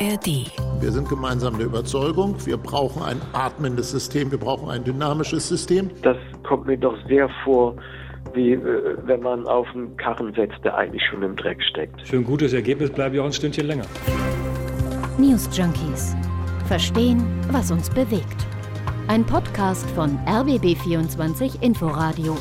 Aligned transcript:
ARD. 0.00 0.52
Wir 0.80 0.92
sind 0.92 1.08
gemeinsam 1.08 1.58
der 1.58 1.66
Überzeugung, 1.66 2.36
wir 2.46 2.56
brauchen 2.56 3.02
ein 3.02 3.20
atmendes 3.32 3.90
System, 3.90 4.30
wir 4.30 4.38
brauchen 4.38 4.70
ein 4.70 4.84
dynamisches 4.84 5.48
System. 5.48 5.90
Das 6.02 6.16
kommt 6.44 6.66
mir 6.66 6.76
doch 6.76 6.96
sehr 7.08 7.28
vor, 7.44 7.74
wie 8.34 8.52
äh, 8.52 8.96
wenn 9.04 9.20
man 9.22 9.46
auf 9.46 9.66
einen 9.74 9.96
Karren 9.96 10.32
setzt, 10.34 10.62
der 10.64 10.76
eigentlich 10.76 11.02
schon 11.10 11.22
im 11.22 11.34
Dreck 11.34 11.62
steckt. 11.62 12.06
Für 12.06 12.16
ein 12.16 12.24
gutes 12.24 12.52
Ergebnis 12.52 12.90
bleibe 12.90 13.16
ich 13.16 13.20
auch 13.20 13.26
ein 13.26 13.32
Stündchen 13.32 13.66
länger. 13.66 13.84
News 15.18 15.48
Junkies. 15.52 16.16
Verstehen, 16.66 17.24
was 17.50 17.70
uns 17.70 17.90
bewegt. 17.90 18.46
Ein 19.08 19.24
Podcast 19.24 19.88
von 19.90 20.18
RBB24 20.26 21.62
Inforadio. 21.62 22.36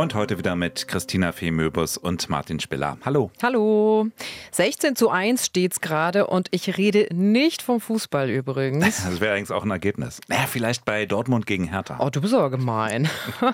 Und 0.00 0.14
heute 0.14 0.38
wieder 0.38 0.56
mit 0.56 0.88
Christina 0.88 1.30
Fee 1.30 1.50
Möbus 1.50 1.98
und 1.98 2.30
Martin 2.30 2.58
Spiller. 2.58 2.96
Hallo. 3.04 3.30
Hallo. 3.42 4.06
16 4.50 4.96
zu 4.96 5.10
1 5.10 5.44
steht's 5.44 5.82
gerade 5.82 6.26
und 6.26 6.48
ich 6.52 6.78
rede 6.78 7.06
nicht 7.12 7.60
vom 7.60 7.82
Fußball 7.82 8.30
übrigens. 8.30 9.04
Das 9.10 9.20
wäre 9.20 9.34
eigentlich 9.34 9.50
auch 9.50 9.64
ein 9.64 9.70
Ergebnis. 9.70 10.20
Naja, 10.28 10.46
vielleicht 10.46 10.86
bei 10.86 11.04
Dortmund 11.04 11.44
gegen 11.44 11.64
Hertha. 11.64 11.98
Oh, 12.00 12.08
du 12.08 12.22
bist 12.22 12.32
aber 12.32 12.48
gemein. 12.48 13.10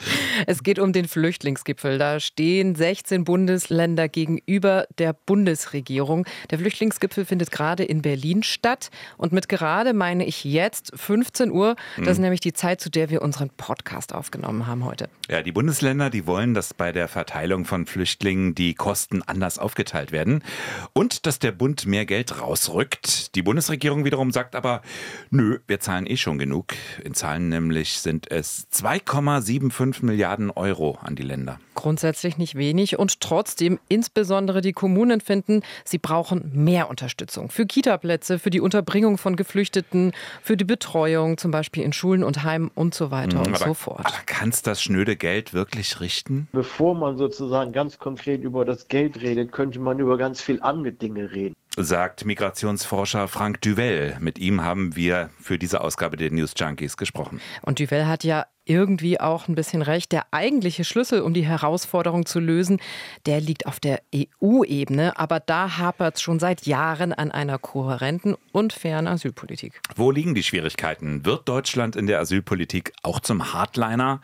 Es 0.47 0.63
geht 0.63 0.79
um 0.79 0.93
den 0.93 1.09
Flüchtlingsgipfel. 1.09 1.99
Da 1.99 2.21
stehen 2.21 2.77
16 2.77 3.25
Bundesländer 3.25 4.09
gegenüber 4.09 4.87
der 4.99 5.15
Bundesregierung. 5.15 6.27
Der 6.51 6.59
Flüchtlingsgipfel 6.59 7.25
findet 7.25 7.51
gerade 7.51 7.83
in 7.83 8.03
Berlin 8.03 8.45
statt. 8.45 8.91
Und 9.17 9.33
mit 9.33 9.49
gerade 9.49 9.95
meine 9.95 10.25
ich 10.25 10.45
jetzt 10.45 10.93
15 10.95 11.51
Uhr. 11.51 11.75
Das 11.97 12.11
ist 12.11 12.19
nämlich 12.19 12.41
die 12.41 12.53
Zeit, 12.53 12.81
zu 12.81 12.89
der 12.89 13.11
wir 13.11 13.23
unseren 13.23 13.51
Podcast 13.51 14.15
aufgenommen 14.15 14.69
haben 14.69 14.85
heute. 14.85 15.09
Ja, 15.29 15.43
die 15.43 15.53
Bundesländer, 15.53 16.09
die 16.11 16.27
wollen, 16.27 16.36
dass 16.37 16.75
bei 16.75 16.93
der 16.93 17.09
Verteilung 17.09 17.65
von 17.65 17.87
Flüchtlingen 17.87 18.55
die 18.55 18.75
Kosten 18.75 19.23
anders 19.23 19.59
aufgeteilt 19.59 20.13
werden 20.13 20.45
und 20.93 21.25
dass 21.27 21.39
der 21.39 21.53
Bund 21.53 21.87
mehr 21.87 22.05
Geld 22.05 22.41
rausrückt. 22.41 23.35
Die 23.35 23.43
Bundesregierung 23.43 24.05
wiederum 24.05 24.33
sagt 24.33 24.55
aber, 24.55 24.83
nö, 25.31 25.61
wir 25.67 25.81
zahlen 25.81 26.07
eh 26.07 26.19
schon 26.19 26.39
genug. 26.39 26.75
In 27.03 27.15
Zahlen 27.15 27.49
nämlich 27.49 27.99
sind 27.99 28.31
es 28.31 28.67
2,75 28.71 30.05
Milliarden 30.05 30.51
Euro 30.51 30.99
an 31.01 31.17
die 31.17 31.23
Länder. 31.23 31.59
Grundsätzlich 31.75 32.37
nicht 32.37 32.55
wenig 32.55 32.99
und 32.99 33.21
trotzdem 33.21 33.79
insbesondere 33.89 34.61
die 34.61 34.73
Kommunen 34.73 35.21
finden, 35.21 35.63
sie 35.85 35.99
brauchen 35.99 36.51
mehr 36.53 36.91
Unterstützung 36.91 37.51
für 37.51 37.67
Kitaplätze, 37.67 38.39
für 38.39 38.51
die 38.51 38.61
Unterbringung 38.61 39.17
von 39.19 39.37
Geflüchteten, 39.37 40.13
für 40.43 40.57
die 40.57 40.65
Betreuung, 40.65 41.39
zum 41.39 41.51
Beispiel 41.51 41.83
in 41.83 41.93
Schulen 41.93 42.25
und 42.25 42.43
Heimen 42.45 42.71
und 42.75 42.95
so 42.95 43.11
weiter 43.11 43.41
und 43.41 43.49
aber, 43.49 43.59
so 43.59 43.75
fort. 43.75 44.07
Aber 44.07 44.17
kannst 44.27 44.67
das 44.67 44.83
schnöde 44.83 45.17
Geld 45.17 45.53
wirklich 45.55 46.01
richten? 46.01 46.26
Bevor 46.53 46.95
man 46.95 47.17
sozusagen 47.17 47.73
ganz 47.73 47.99
konkret 47.99 48.43
über 48.43 48.65
das 48.65 48.89
Geld 48.89 49.21
redet, 49.21 49.53
könnte 49.53 49.79
man 49.79 49.99
über 49.99 50.19
ganz 50.19 50.41
viel 50.41 50.61
andere 50.61 50.93
Dinge 50.93 51.33
reden. 51.33 51.55
Sagt 51.77 52.25
Migrationsforscher 52.25 53.29
Frank 53.29 53.61
Duvel. 53.61 54.17
Mit 54.19 54.39
ihm 54.39 54.63
haben 54.63 54.97
wir 54.97 55.31
für 55.41 55.59
diese 55.59 55.83
Ausgabe 55.83 56.17
der 56.17 56.31
News 56.31 56.55
Junkies 56.57 56.97
gesprochen. 56.97 57.41
Und 57.63 57.79
Duvel 57.79 58.07
hat 58.07 58.25
ja 58.25 58.47
irgendwie 58.65 59.21
auch 59.21 59.47
ein 59.49 59.55
bisschen 59.55 59.83
recht. 59.83 60.11
Der 60.11 60.25
eigentliche 60.33 60.85
Schlüssel, 60.85 61.21
um 61.21 61.33
die 61.33 61.47
Herausforderung 61.47 62.27
zu 62.27 62.41
lösen, 62.41 62.81
der 63.25 63.41
liegt 63.41 63.67
auf 63.67 63.79
der 63.79 64.01
EU-Ebene. 64.15 65.19
Aber 65.19 65.39
da 65.39 65.79
hapert 65.79 66.17
es 66.17 66.23
schon 66.23 66.41
seit 66.41 66.67
Jahren 66.67 67.13
an 67.13 67.31
einer 67.31 67.59
kohärenten 67.59 68.37
und 68.53 68.73
fairen 68.73 69.07
Asylpolitik. 69.07 69.81
Wo 69.95 70.11
liegen 70.11 70.35
die 70.35 70.43
Schwierigkeiten? 70.43 71.25
Wird 71.25 71.49
Deutschland 71.49 71.95
in 71.95 72.07
der 72.07 72.19
Asylpolitik 72.19 72.93
auch 73.03 73.21
zum 73.21 73.53
Hardliner? 73.53 74.21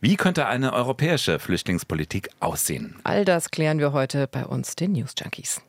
Wie 0.00 0.16
könnte 0.16 0.46
eine 0.46 0.72
europäische 0.72 1.38
Flüchtlingspolitik 1.38 2.30
aussehen? 2.40 2.96
All 3.04 3.24
das 3.24 3.50
klären 3.50 3.78
wir 3.78 3.92
heute 3.92 4.26
bei 4.26 4.44
uns, 4.44 4.74
den 4.74 4.92
News 4.92 5.14
Junkies. 5.18 5.62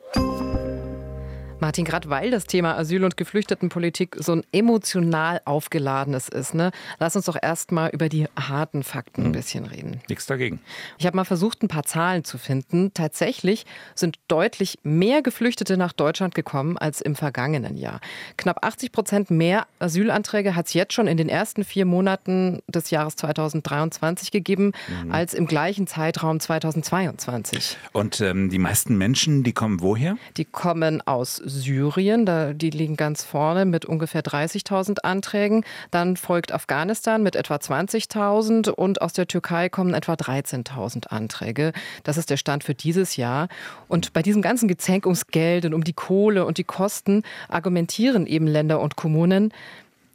Martin, 1.62 1.86
gerade 1.86 2.10
weil 2.10 2.32
das 2.32 2.44
Thema 2.44 2.78
Asyl- 2.78 3.06
und 3.06 3.16
Geflüchtetenpolitik 3.16 4.18
so 4.20 4.34
ein 4.34 4.44
emotional 4.52 5.42
aufgeladenes 5.46 6.28
ist, 6.28 6.54
ne, 6.54 6.72
lass 7.00 7.16
uns 7.16 7.26
doch 7.26 7.38
erstmal 7.42 7.92
über 7.92 8.10
die 8.10 8.28
harten 8.38 8.84
Fakten 8.84 9.26
ein 9.26 9.32
bisschen 9.32 9.66
reden. 9.66 10.02
Nichts 10.10 10.26
dagegen. 10.26 10.60
Ich 10.98 11.06
habe 11.06 11.16
mal 11.16 11.24
versucht, 11.24 11.64
ein 11.64 11.70
paar 11.70 11.84
Zahlen 11.84 12.26
zu 12.26 12.38
finden. 12.38 12.94
Tatsächlich 12.94 13.66
sind 13.96 14.20
deutlich 14.28 14.80
mehr 14.84 15.22
Geflüchtete 15.22 15.78
nach 15.78 15.94
Deutschland 15.94 16.36
gekommen 16.36 16.78
als 16.78 17.00
im 17.00 17.16
vergangenen 17.16 17.78
Jahr. 17.78 18.02
Knapp 18.36 18.66
80 18.66 18.92
Prozent 18.92 19.32
mehr 19.32 19.66
Asylanträge 19.80 20.56
hat 20.56 20.68
es 20.68 20.74
jetzt 20.74 20.94
schon 20.94 21.08
in 21.08 21.16
den 21.16 21.30
ersten 21.30 21.64
vier 21.64 21.86
Monaten 21.86 22.62
des 22.68 22.90
Jahres 22.90 23.16
2023 23.16 24.32
gegeben, 24.32 24.74
als 25.10 25.34
im 25.34 25.46
gleichen 25.46 25.88
Zeitraum 25.88 26.42
2022. 26.42 27.78
Und 27.94 28.20
ähm, 28.20 28.50
die 28.50 28.60
meisten 28.60 28.98
Menschen, 28.98 29.44
die 29.44 29.54
kommen 29.54 29.82
woher? 29.82 30.18
Die 30.36 30.46
kommen 30.46 31.02
aus 31.02 31.42
Syrien, 31.46 32.26
da, 32.26 32.54
die 32.54 32.70
liegen 32.70 32.98
ganz 32.98 33.24
vorne 33.24 33.66
mit 33.66 33.86
ungefähr 33.86 34.24
30.000 34.24 35.00
Anträgen. 35.04 35.64
Dann 35.92 36.18
folgt 36.18 36.52
Afghanistan 36.52 37.24
mit 37.24 37.36
etwa 37.36 37.56
20.000 37.56 38.70
und 38.70 39.02
aus 39.02 39.14
der 39.14 39.28
Türkei 39.28 39.70
kommen 39.70 39.94
etwa 39.94 40.14
13.000 40.14 41.08
Anträge. 41.08 41.72
Das 42.04 42.18
ist 42.18 42.30
der 42.30 42.38
Stand 42.38 42.64
für 42.64 42.74
dieses 42.74 43.16
Jahr. 43.16 43.48
Und 43.88 44.14
bei 44.14 44.22
diesem 44.22 44.42
ganzen 44.42 44.68
Gezänk 44.68 45.06
ums 45.06 45.28
Geld 45.28 45.66
und 45.66 45.74
um 45.74 45.84
die 45.84 45.94
Kohle 45.94 46.46
und 46.46 46.58
die 46.58 46.64
Kosten 46.64 47.24
argumentieren 47.48 48.28
eben 48.28 48.48
Länder 48.48 48.80
und 48.82 48.96
Kommunen, 48.96 49.54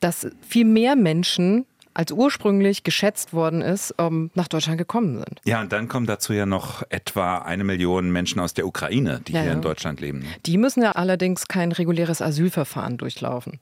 dass 0.01 0.27
viel 0.47 0.65
mehr 0.65 0.97
Menschen 0.97 1.67
als 1.95 2.12
ursprünglich 2.12 2.83
geschätzt 2.84 3.33
worden 3.33 3.62
ist, 3.62 3.95
ähm, 3.99 4.31
nach 4.34 4.49
Deutschland 4.49 4.78
gekommen 4.78 5.17
sind. 5.17 5.41
Ja, 5.45 5.61
und 5.61 5.73
dann 5.73 5.89
kommen 5.89 6.06
dazu 6.06 6.33
ja 6.33 6.47
noch 6.47 6.83
etwa 6.89 7.39
eine 7.39 7.65
Million 7.65 8.11
Menschen 8.11 8.41
aus 8.41 8.55
der 8.55 8.67
Ukraine, 8.67 9.21
die 9.27 9.33
Ja, 9.33 9.41
hier 9.41 9.51
ja. 9.51 9.55
in 9.55 9.62
Deutschland 9.62 10.00
leben. 10.00 10.25
Die 10.47 10.56
müssen 10.56 10.83
ja 10.83 10.93
allerdings 10.93 11.49
kein 11.49 11.73
reguläres 11.73 12.23
Asylverfahren 12.23 12.97
durchlaufen. 12.97 13.61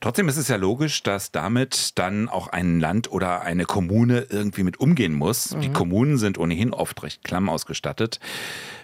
Trotzdem 0.00 0.28
ist 0.28 0.36
es 0.36 0.48
ja 0.48 0.56
logisch, 0.56 1.02
dass 1.02 1.32
damit 1.32 1.98
dann 1.98 2.28
auch 2.28 2.48
ein 2.48 2.80
Land 2.80 3.10
oder 3.10 3.42
eine 3.42 3.64
Kommune 3.64 4.26
irgendwie 4.28 4.62
mit 4.62 4.80
umgehen 4.80 5.14
muss. 5.14 5.56
Die 5.60 5.70
Kommunen 5.72 6.18
sind 6.18 6.38
ohnehin 6.38 6.72
oft 6.72 7.02
recht 7.02 7.24
klamm 7.24 7.48
ausgestattet. 7.48 8.20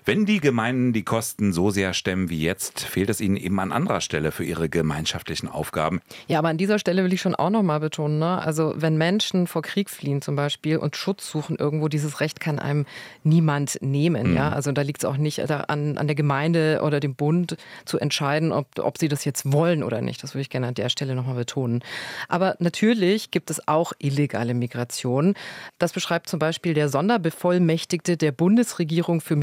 Wenn 0.07 0.27
die 0.27 0.41
Gemeinden 0.41 0.93
die 0.93 1.03
Kosten 1.03 1.55
so 1.55 1.71
sehr 1.71 1.95
stemmen 1.95 2.29
wie 2.29 2.43
jetzt, 2.43 2.81
fehlt 2.81 3.09
es 3.09 3.23
ihnen 3.23 3.39
eben 3.39 3.59
an 3.59 3.73
anderer 3.73 4.03
Stelle 4.03 4.33
für 4.33 4.45
ihre 4.45 4.69
gemeinschaftlichen 4.69 5.49
Aufgaben. 5.49 6.03
Ja, 6.29 6.41
aber 6.41 6.49
an 6.49 6.59
dieser 6.59 6.79
Stelle 6.79 7.05
will 7.05 7.13
ich 7.15 7.23
schon 7.23 7.35
auch 7.35 7.49
noch 7.49 7.63
mal 7.63 7.81
betonen, 7.81 8.19
ne? 8.19 8.39
also 8.39 8.75
wenn 8.77 8.99
Menschen 8.99 9.47
vor 9.47 9.63
Krieg 9.63 9.89
fliehen 9.89 10.21
zum 10.21 10.37
Beispiel 10.37 10.77
und 10.77 10.95
Schutz 10.95 11.31
suchen 11.31 11.57
irgendwo, 11.57 11.89
dieses 11.89 12.21
Recht 12.21 12.39
kann 12.39 12.59
einem 12.59 12.85
niemand 13.23 13.79
nehmen. 13.81 14.37
Ja? 14.37 14.51
Also 14.51 14.73
da 14.73 14.83
liegt 14.83 14.99
es 14.99 15.05
auch 15.07 15.17
nicht 15.17 15.41
an, 15.51 15.97
an 15.97 16.07
der 16.07 16.15
Gemeinde 16.15 16.83
oder 16.85 17.01
dem 17.01 17.15
Bund 17.15 17.57
zu 17.87 17.99
entscheiden, 17.99 18.53
ob, 18.53 18.67
ob 18.79 18.99
sie 18.99 19.09
das 19.09 19.25
jetzt 19.25 19.51
wollen 19.53 19.83
oder 19.83 20.03
nicht. 20.03 20.23
Das 20.23 20.35
würde 20.35 20.43
ich 20.43 20.51
gerne 20.51 20.67
an 20.67 20.75
der 20.75 20.91
Stelle 20.91 21.15
noch 21.15 21.25
mal 21.25 21.35
betonen. 21.35 21.83
Aber 22.29 22.57
natürlich 22.59 23.31
gibt 23.31 23.49
es 23.49 23.67
auch 23.67 23.95
illegale 24.01 24.53
Migration. 24.53 25.33
Das 25.79 25.95
beschreibt 25.95 26.29
zum 26.29 26.41
Beispiel 26.41 26.75
der 26.75 26.91
Sonderbevollmächtigte 26.91 28.19
der 28.19 28.33
Bundesregierung 28.33 29.23
für 29.23 29.35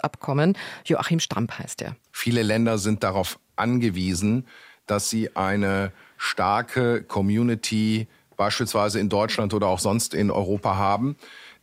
Migrationsabkommen, 0.00 0.56
Joachim 0.84 1.20
Stamp 1.20 1.58
heißt 1.58 1.82
er. 1.82 1.96
Viele 2.12 2.42
Länder 2.42 2.78
sind 2.78 3.02
darauf 3.02 3.38
angewiesen, 3.56 4.46
dass 4.86 5.10
sie 5.10 5.36
eine 5.36 5.92
starke 6.16 7.02
Community, 7.02 8.08
beispielsweise 8.36 9.00
in 9.00 9.08
Deutschland 9.08 9.54
oder 9.54 9.68
auch 9.68 9.78
sonst 9.78 10.14
in 10.14 10.30
Europa 10.30 10.76
haben, 10.76 11.16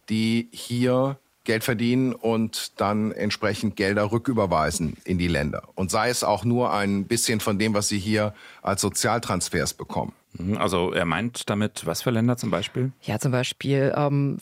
die 0.10 0.50
hier 0.52 1.20
Geld 1.48 1.64
verdienen 1.64 2.14
und 2.14 2.80
dann 2.80 3.14
entsprechend 3.14 3.78
Gelder 3.78 4.12
rücküberweisen 4.12 4.98
in 5.06 5.18
die 5.18 5.30
Länder. 5.30 5.64
Und 5.76 5.90
sei 5.90 6.10
es 6.10 6.26
auch 6.26 6.44
nur 6.44 6.74
ein 6.74 7.06
bisschen 7.06 7.40
von 7.40 7.58
dem, 7.58 7.74
was 7.74 7.88
sie 7.88 7.98
hier 7.98 8.34
als 8.62 8.82
Sozialtransfers 8.82 9.74
bekommen. 9.74 10.12
Also 10.58 10.92
er 10.92 11.06
meint 11.06 11.50
damit, 11.50 11.86
was 11.86 12.02
für 12.02 12.12
Länder 12.12 12.36
zum 12.36 12.52
Beispiel? 12.52 12.92
Ja, 13.02 13.18
zum 13.18 13.32
Beispiel, 13.32 13.94
ähm, 13.96 14.38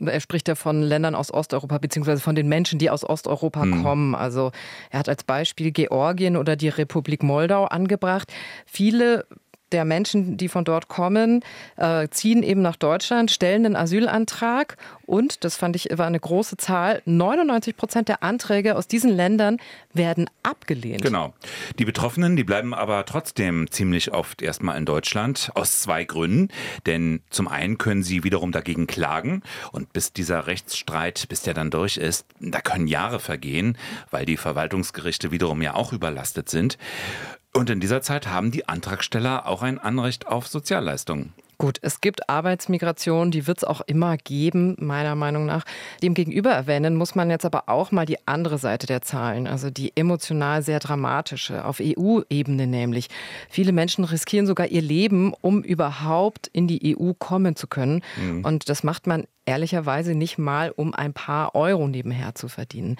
er 0.00 0.20
spricht 0.20 0.48
ja 0.48 0.56
von 0.56 0.82
Ländern 0.82 1.14
aus 1.14 1.32
Osteuropa, 1.32 1.78
beziehungsweise 1.78 2.20
von 2.20 2.34
den 2.34 2.48
Menschen, 2.48 2.80
die 2.80 2.90
aus 2.90 3.04
Osteuropa 3.04 3.60
kommen. 3.82 4.16
Also 4.16 4.50
er 4.90 4.98
hat 4.98 5.08
als 5.08 5.22
Beispiel 5.22 5.70
Georgien 5.70 6.36
oder 6.36 6.56
die 6.56 6.68
Republik 6.68 7.22
Moldau 7.22 7.64
angebracht. 7.66 8.30
Viele 8.66 9.24
der 9.72 9.84
Menschen, 9.84 10.36
die 10.36 10.48
von 10.48 10.64
dort 10.64 10.88
kommen, 10.88 11.44
äh, 11.76 12.08
ziehen 12.08 12.42
eben 12.42 12.62
nach 12.62 12.76
Deutschland, 12.76 13.30
stellen 13.30 13.66
einen 13.66 13.76
Asylantrag 13.76 14.76
und, 15.06 15.44
das 15.44 15.56
fand 15.56 15.74
ich, 15.76 15.88
war 15.96 16.06
eine 16.06 16.20
große 16.20 16.56
Zahl, 16.56 17.02
99 17.04 17.76
Prozent 17.76 18.08
der 18.08 18.22
Anträge 18.22 18.76
aus 18.76 18.86
diesen 18.86 19.10
Ländern 19.10 19.58
werden 19.92 20.30
abgelehnt. 20.42 21.02
Genau. 21.02 21.34
Die 21.78 21.84
Betroffenen, 21.84 22.36
die 22.36 22.44
bleiben 22.44 22.74
aber 22.74 23.04
trotzdem 23.04 23.70
ziemlich 23.70 24.12
oft 24.12 24.40
erstmal 24.40 24.78
in 24.78 24.84
Deutschland 24.84 25.50
aus 25.54 25.82
zwei 25.82 26.04
Gründen. 26.04 26.48
Denn 26.86 27.22
zum 27.30 27.48
einen 27.48 27.78
können 27.78 28.02
sie 28.02 28.22
wiederum 28.22 28.52
dagegen 28.52 28.86
klagen 28.86 29.42
und 29.72 29.92
bis 29.92 30.12
dieser 30.12 30.46
Rechtsstreit, 30.46 31.28
bis 31.28 31.42
der 31.42 31.54
dann 31.54 31.70
durch 31.70 31.96
ist, 31.96 32.26
da 32.38 32.60
können 32.60 32.86
Jahre 32.86 33.18
vergehen, 33.18 33.76
weil 34.10 34.24
die 34.26 34.36
Verwaltungsgerichte 34.36 35.30
wiederum 35.30 35.60
ja 35.62 35.74
auch 35.74 35.92
überlastet 35.92 36.48
sind. 36.48 36.78
Und 37.52 37.68
in 37.70 37.80
dieser 37.80 38.00
Zeit 38.00 38.28
haben 38.28 38.50
die 38.50 38.68
Antragsteller 38.68 39.46
auch 39.46 39.62
ein 39.62 39.78
Anrecht 39.78 40.26
auf 40.26 40.46
Sozialleistungen. 40.46 41.32
Gut, 41.60 41.76
es 41.82 42.00
gibt 42.00 42.30
Arbeitsmigration, 42.30 43.30
die 43.30 43.46
wird 43.46 43.58
es 43.58 43.64
auch 43.64 43.82
immer 43.82 44.16
geben, 44.16 44.76
meiner 44.78 45.14
Meinung 45.14 45.44
nach. 45.44 45.66
Demgegenüber 46.02 46.48
erwähnen 46.48 46.96
muss 46.96 47.14
man 47.14 47.28
jetzt 47.28 47.44
aber 47.44 47.64
auch 47.68 47.92
mal 47.92 48.06
die 48.06 48.16
andere 48.26 48.56
Seite 48.56 48.86
der 48.86 49.02
Zahlen, 49.02 49.46
also 49.46 49.68
die 49.68 49.94
emotional 49.94 50.62
sehr 50.62 50.78
dramatische, 50.78 51.66
auf 51.66 51.78
EU-Ebene 51.78 52.66
nämlich. 52.66 53.08
Viele 53.50 53.72
Menschen 53.72 54.04
riskieren 54.04 54.46
sogar 54.46 54.68
ihr 54.68 54.80
Leben, 54.80 55.34
um 55.42 55.62
überhaupt 55.62 56.46
in 56.46 56.66
die 56.66 56.96
EU 56.96 57.12
kommen 57.12 57.56
zu 57.56 57.66
können. 57.66 58.02
Mhm. 58.16 58.42
Und 58.42 58.70
das 58.70 58.82
macht 58.82 59.06
man 59.06 59.26
ehrlicherweise 59.50 60.14
nicht 60.14 60.38
mal, 60.38 60.70
um 60.70 60.94
ein 60.94 61.12
paar 61.12 61.56
Euro 61.56 61.88
nebenher 61.88 62.36
zu 62.36 62.46
verdienen. 62.46 62.96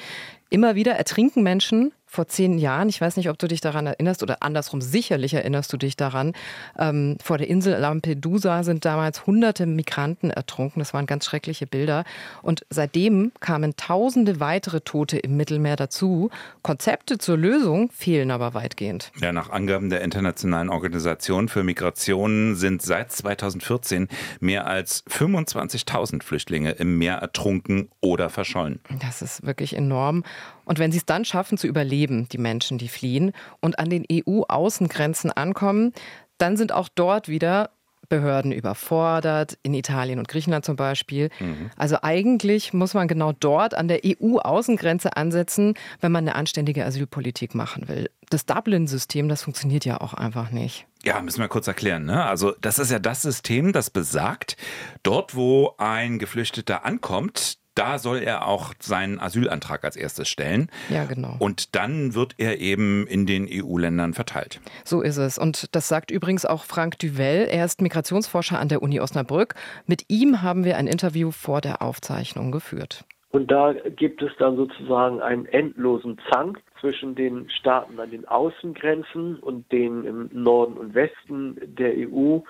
Immer 0.53 0.75
wieder 0.75 0.95
ertrinken 0.95 1.45
Menschen 1.45 1.93
vor 2.11 2.27
zehn 2.27 2.59
Jahren, 2.59 2.89
ich 2.89 3.01
weiß 3.01 3.17
nicht, 3.17 3.31
ob 3.31 3.39
du 3.39 3.47
dich 3.47 3.61
daran 3.61 3.87
erinnerst 3.87 4.25
oder 4.25 4.43
andersrum, 4.43 4.81
sicherlich 4.81 5.33
erinnerst 5.33 5.73
du 5.73 5.77
dich 5.77 5.95
daran, 5.95 6.33
ähm, 6.77 7.17
vor 7.23 7.39
der 7.39 7.47
Insel 7.47 7.79
Lampedusa 7.79 8.65
sind 8.65 8.85
damals 8.85 9.29
hunderte 9.29 9.65
Migranten 9.65 10.31
ertrunken. 10.31 10.81
Das 10.81 10.93
waren 10.93 11.07
ganz 11.07 11.25
schreckliche 11.27 11.69
Bilder. 11.69 12.03
Und 12.43 12.67
seitdem 12.69 13.31
kamen 13.39 13.77
tausende 13.77 14.41
weitere 14.41 14.81
Tote 14.81 15.19
im 15.19 15.37
Mittelmeer 15.37 15.77
dazu. 15.77 16.31
Konzepte 16.63 17.19
zur 17.19 17.37
Lösung 17.37 17.93
fehlen 17.93 18.33
aber 18.33 18.55
weitgehend. 18.55 19.13
Ja, 19.21 19.33
nach 19.33 19.51
Angaben 19.51 19.89
der 19.89 20.01
Internationalen 20.01 20.69
Organisation 20.69 21.49
für 21.49 21.63
Migration 21.63 22.57
sind 22.57 22.83
seit 22.83 23.13
2014 23.13 24.09
mehr 24.41 24.67
als 24.67 25.07
25.000 25.07 26.25
Flüchtlinge 26.25 26.40
im 26.49 26.99
Meer 26.99 27.17
ertrunken 27.17 27.91
oder 28.01 28.31
verschollen. 28.31 28.81
Das 29.01 29.23
ist 29.23 29.45
wirklich 29.45 29.77
enorm. 29.77 30.25
Und 30.65 30.79
wenn 30.79 30.93
sie 30.93 30.99
es 30.99 31.07
dann 31.07 31.25
schaffen 31.25 31.59
zu 31.59 31.67
überleben, 31.67 32.29
die 32.31 32.39
Menschen, 32.39 32.79
die 32.79 32.89
fliehen 32.89 33.33
und 33.61 33.79
an 33.79 33.91
den 33.91 34.05
EU-Außengrenzen 34.11 35.33
ankommen, 35.33 35.93
dann 36.39 36.57
sind 36.57 36.73
auch 36.73 36.89
dort 36.89 37.29
wieder 37.29 37.71
Behörden 38.11 38.53
überfordert, 38.53 39.57
in 39.63 39.73
Italien 39.73 40.19
und 40.19 40.29
Griechenland 40.29 40.67
zum 40.67 40.77
Beispiel. 40.77 41.31
Mhm. 41.39 41.71
Also 41.77 41.97
eigentlich 42.03 42.75
muss 42.75 42.93
man 42.93 43.09
genau 43.09 43.33
dort 43.33 43.73
an 43.73 43.89
der 43.89 44.01
EU-Außengrenze 44.05 45.17
ansetzen, 45.17 45.75
wenn 46.01 46.13
man 46.13 46.29
eine 46.29 46.35
anständige 46.35 46.85
Asylpolitik 46.85 47.55
machen 47.55 47.89
will. 47.89 48.11
Das 48.29 48.45
Dublin-System, 48.45 49.29
das 49.29 49.43
funktioniert 49.43 49.87
ja 49.87 50.01
auch 50.01 50.13
einfach 50.13 50.51
nicht. 50.51 50.87
Ja, 51.03 51.23
müssen 51.23 51.41
wir 51.41 51.49
kurz 51.49 51.67
erklären. 51.67 52.05
Ne? 52.05 52.23
Also 52.25 52.53
das 52.61 52.79
ist 52.79 52.91
ja 52.91 52.99
das 52.99 53.23
System, 53.23 53.73
das 53.73 53.89
besagt, 53.89 54.59
dort 55.03 55.35
wo 55.35 55.75
ein 55.79 56.19
Geflüchteter 56.19 56.85
ankommt, 56.85 57.60
da 57.75 57.99
soll 57.99 58.19
er 58.19 58.47
auch 58.47 58.75
seinen 58.79 59.21
Asylantrag 59.21 59.85
als 59.85 59.97
erstes 59.97 60.29
stellen. 60.29 60.71
Ja, 60.89 61.05
genau. 61.05 61.37
Und 61.39 61.75
dann 61.75 62.15
wird 62.15 62.35
er 62.39 62.61
eben 62.61 63.07
in 63.07 63.27
den 63.27 63.49
EU-Ländern 63.51 64.15
verteilt. 64.15 64.61
So 64.85 65.01
ist 65.01 65.17
es. 65.17 65.39
Und 65.39 65.75
das 65.75 65.89
sagt 65.89 66.11
übrigens 66.11 66.45
auch 66.45 66.65
Frank 66.65 66.99
Duvel. 66.99 67.47
Er 67.51 67.65
ist 67.65 67.81
Migrationsforscher 67.81 68.59
an 68.59 68.69
der 68.69 68.83
Uni 68.83 69.01
Osnabrück. 69.01 69.55
Mit 69.87 70.05
ihm 70.09 70.43
haben 70.43 70.65
wir 70.65 70.77
ein 70.77 70.87
Interview 70.87 71.31
vor 71.31 71.61
der 71.61 71.83
Aufzeichnung 71.83 72.51
geführt. 72.51 73.05
Und 73.33 73.51
da 73.53 73.73
gibt 73.73 74.23
es 74.23 74.33
dann 74.39 74.57
sozusagen 74.57 75.21
einen 75.21 75.47
endlosen 75.47 76.19
Zank 76.31 76.61
zwischen 76.81 77.15
den 77.15 77.49
Staaten 77.49 78.01
an 78.01 78.11
den 78.11 78.27
Außengrenzen 78.27 79.37
und 79.37 79.71
den 79.71 80.05
im 80.05 80.31
Norden 80.33 80.77
und 80.77 80.95
Westen 80.95 81.57
der 81.63 81.93
EU, 81.97 82.41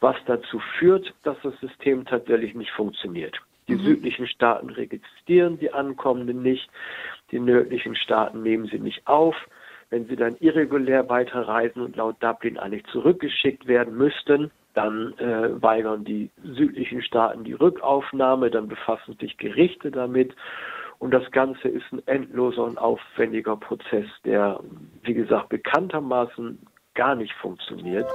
was 0.00 0.16
dazu 0.26 0.60
führt, 0.78 1.14
dass 1.22 1.36
das 1.44 1.54
System 1.60 2.04
tatsächlich 2.04 2.54
nicht 2.54 2.72
funktioniert. 2.72 3.40
Die 3.68 3.76
mhm. 3.76 3.84
südlichen 3.84 4.26
Staaten 4.26 4.70
registrieren 4.70 5.58
die 5.58 5.72
Ankommenden 5.72 6.42
nicht. 6.42 6.68
Die 7.30 7.40
nördlichen 7.40 7.96
Staaten 7.96 8.42
nehmen 8.42 8.66
sie 8.66 8.78
nicht 8.78 9.06
auf. 9.06 9.34
Wenn 9.90 10.06
sie 10.06 10.16
dann 10.16 10.36
irregulär 10.40 11.08
weiterreisen 11.08 11.82
und 11.82 11.96
laut 11.96 12.16
Dublin 12.20 12.58
eigentlich 12.58 12.84
zurückgeschickt 12.86 13.66
werden 13.66 13.96
müssten, 13.96 14.50
dann 14.74 15.16
äh, 15.18 15.62
weigern 15.62 16.04
die 16.04 16.30
südlichen 16.42 17.02
Staaten 17.02 17.44
die 17.44 17.52
Rückaufnahme, 17.52 18.50
dann 18.50 18.68
befassen 18.68 19.16
sich 19.20 19.36
Gerichte 19.36 19.90
damit. 19.90 20.34
Und 20.98 21.12
das 21.12 21.30
Ganze 21.30 21.68
ist 21.68 21.84
ein 21.92 22.02
endloser 22.06 22.64
und 22.64 22.78
aufwendiger 22.78 23.56
Prozess, 23.56 24.06
der, 24.24 24.60
wie 25.02 25.14
gesagt, 25.14 25.48
bekanntermaßen 25.48 26.58
gar 26.94 27.14
nicht 27.14 27.32
funktioniert. 27.34 28.06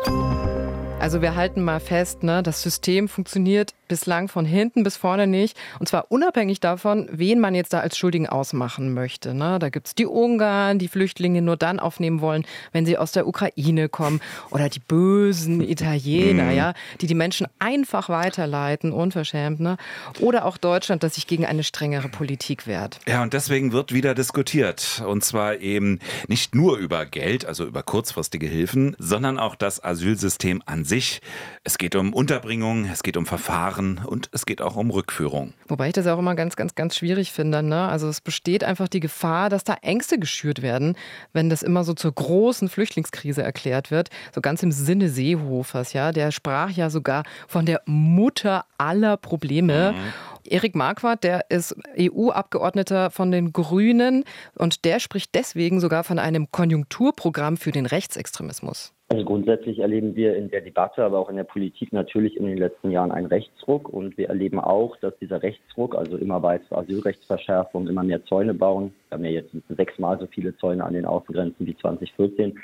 Also 1.00 1.22
wir 1.22 1.36
halten 1.36 1.64
mal 1.64 1.80
fest, 1.80 2.24
ne, 2.24 2.42
das 2.44 2.62
System 2.62 3.08
funktioniert 3.08 3.74
bislang 3.90 4.30
von 4.30 4.46
hinten 4.46 4.84
bis 4.84 4.96
vorne 4.96 5.28
nicht. 5.28 5.58
Und 5.80 5.90
zwar 5.90 6.10
unabhängig 6.10 6.62
davon, 6.62 7.10
wen 7.12 7.42
man 7.42 7.54
jetzt 7.54 7.74
da 7.74 7.82
als 7.82 7.98
Schuldigen 7.98 8.30
ausmachen 8.30 8.94
möchte. 8.94 9.34
Ne? 9.34 9.60
Da 9.60 9.68
gibt's 9.68 9.96
die 9.96 10.06
Ungarn, 10.06 10.80
die 10.80 10.88
Flüchtlinge 10.88 11.42
nur 11.42 11.58
dann 11.58 11.82
aufnehmen 11.82 12.22
wollen, 12.22 12.46
wenn 12.72 12.86
sie 12.86 12.98
aus 12.98 13.12
der 13.12 13.28
Ukraine 13.28 13.90
kommen. 13.90 14.22
Oder 14.52 14.70
die 14.70 14.80
bösen 14.80 15.60
Italiener, 15.70 16.46
mhm. 16.46 16.56
ja, 16.56 16.74
die 17.02 17.08
die 17.08 17.16
Menschen 17.16 17.48
einfach 17.60 18.08
weiterleiten, 18.08 18.94
unverschämt. 18.94 19.60
Ne? 19.60 19.76
Oder 20.22 20.46
auch 20.46 20.58
Deutschland, 20.58 21.04
das 21.04 21.16
sich 21.16 21.28
gegen 21.28 21.46
eine 21.46 21.64
strengere 21.64 22.08
Politik 22.08 22.68
wehrt. 22.68 23.00
Ja, 23.08 23.22
und 23.24 23.34
deswegen 23.34 23.74
wird 23.74 23.94
wieder 23.94 24.16
diskutiert. 24.16 25.04
Und 25.06 25.26
zwar 25.26 25.58
eben 25.58 26.00
nicht 26.28 26.56
nur 26.56 26.78
über 26.78 27.06
Geld, 27.06 27.46
also 27.46 27.66
über 27.66 27.84
kurzfristige 27.84 28.48
Hilfen, 28.48 28.96
sondern 29.00 29.40
auch 29.40 29.56
das 29.56 29.84
Asylsystem 29.84 30.62
an 30.66 30.86
sich. 30.86 31.22
Es 31.64 31.78
geht 31.78 31.96
um 31.96 32.14
Unterbringung, 32.14 32.86
es 32.86 33.02
geht 33.02 33.18
um 33.18 33.26
Verfahren 33.26 33.79
und 33.80 34.30
es 34.32 34.46
geht 34.46 34.62
auch 34.62 34.76
um 34.76 34.92
Rückführung. 34.92 35.54
Wobei 35.68 35.88
ich 35.88 35.94
das 35.94 36.08
auch 36.08 36.20
immer 36.20 36.36
ganz, 36.36 36.56
ganz, 36.56 36.76
ganz 36.76 36.96
schwierig 36.96 37.32
finde. 37.32 37.64
Ne? 37.64 37.88
Also 37.88 38.08
es 38.08 38.22
besteht 38.22 38.64
einfach 38.64 38.88
die 38.88 39.00
Gefahr, 39.00 39.50
dass 39.50 39.64
da 39.64 39.76
Ängste 39.82 40.20
geschürt 40.20 40.62
werden, 40.62 40.96
wenn 41.34 41.50
das 41.50 41.64
immer 41.64 41.84
so 41.84 41.94
zur 41.94 42.12
großen 42.12 42.70
Flüchtlingskrise 42.70 43.42
erklärt 43.42 43.92
wird. 43.92 44.10
So 44.34 44.42
ganz 44.42 44.64
im 44.64 44.72
Sinne 44.72 45.10
Seehofers, 45.10 45.94
ja. 45.94 46.12
Der 46.12 46.32
sprach 46.32 46.72
ja 46.72 46.90
sogar 46.90 47.24
von 47.48 47.66
der 47.66 47.82
Mutter 47.86 48.66
aller 48.78 49.18
Probleme. 49.18 49.94
Mhm. 49.94 50.14
Erik 50.52 50.76
Marquardt, 50.76 51.24
der 51.24 51.50
ist 51.50 51.76
EU-Abgeordneter 51.98 53.12
von 53.12 53.32
den 53.32 53.54
Grünen 53.54 54.24
und 54.56 54.86
der 54.86 55.00
spricht 55.00 55.36
deswegen 55.36 55.80
sogar 55.80 56.04
von 56.04 56.20
einem 56.20 56.52
Konjunkturprogramm 56.52 57.58
für 57.58 57.72
den 57.72 57.86
Rechtsextremismus. 57.86 58.94
Also 59.12 59.26
grundsätzlich 59.26 59.80
erleben 59.80 60.16
wir 60.16 60.36
in 60.36 60.52
der 60.52 60.62
Debatte, 60.62 61.04
aber 61.04 61.18
auch 61.18 61.30
in 61.32 61.36
der 61.36 61.44
Politik 61.44 61.92
natürlich 61.92 62.38
in 62.38 62.46
den 62.46 62.60
letzten 62.60 62.92
Jahren 62.92 63.12
einen 63.12 63.26
Rechtsruck. 63.26 63.90
Und 63.90 64.16
wir 64.20 64.30
erleben 64.30 64.60
auch, 64.60 64.96
dass 64.98 65.18
dieser 65.18 65.42
Rechtsruck, 65.42 65.96
also 65.96 66.16
immer 66.16 66.44
weitere 66.44 66.76
Asylrechtsverschärfung, 66.76 67.88
immer 67.88 68.04
mehr 68.04 68.24
Zäune 68.26 68.54
bauen. 68.54 68.94
Wir 69.10 69.16
haben 69.16 69.26
ja 69.26 69.32
jetzt 69.32 69.56
sechsmal 69.70 70.20
so 70.20 70.28
viele 70.28 70.56
Zäune 70.58 70.84
an 70.84 70.94
den 70.94 71.06
Außengrenzen 71.06 71.66
wie 71.66 71.76
2014 71.76 72.60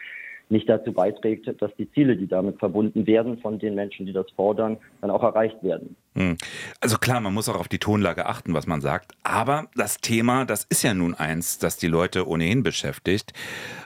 nicht 0.49 0.69
dazu 0.69 0.93
beiträgt, 0.93 1.49
dass 1.61 1.75
die 1.77 1.91
Ziele, 1.91 2.15
die 2.17 2.27
damit 2.27 2.59
verbunden 2.59 3.07
werden 3.07 3.39
von 3.39 3.59
den 3.59 3.75
Menschen, 3.75 4.05
die 4.05 4.13
das 4.13 4.27
fordern, 4.35 4.77
dann 5.01 5.11
auch 5.11 5.23
erreicht 5.23 5.61
werden. 5.63 5.95
Hm. 6.17 6.37
Also 6.79 6.97
klar, 6.97 7.19
man 7.19 7.33
muss 7.33 7.49
auch 7.49 7.59
auf 7.59 7.67
die 7.67 7.77
Tonlage 7.77 8.25
achten, 8.25 8.53
was 8.53 8.67
man 8.67 8.79
sagt. 8.79 9.11
Aber 9.23 9.67
das 9.75 9.97
Thema, 9.97 10.45
das 10.45 10.65
ist 10.69 10.81
ja 10.81 10.93
nun 10.93 11.13
eins, 11.13 11.59
das 11.59 11.75
die 11.75 11.87
Leute 11.87 12.27
ohnehin 12.27 12.63
beschäftigt. 12.63 13.33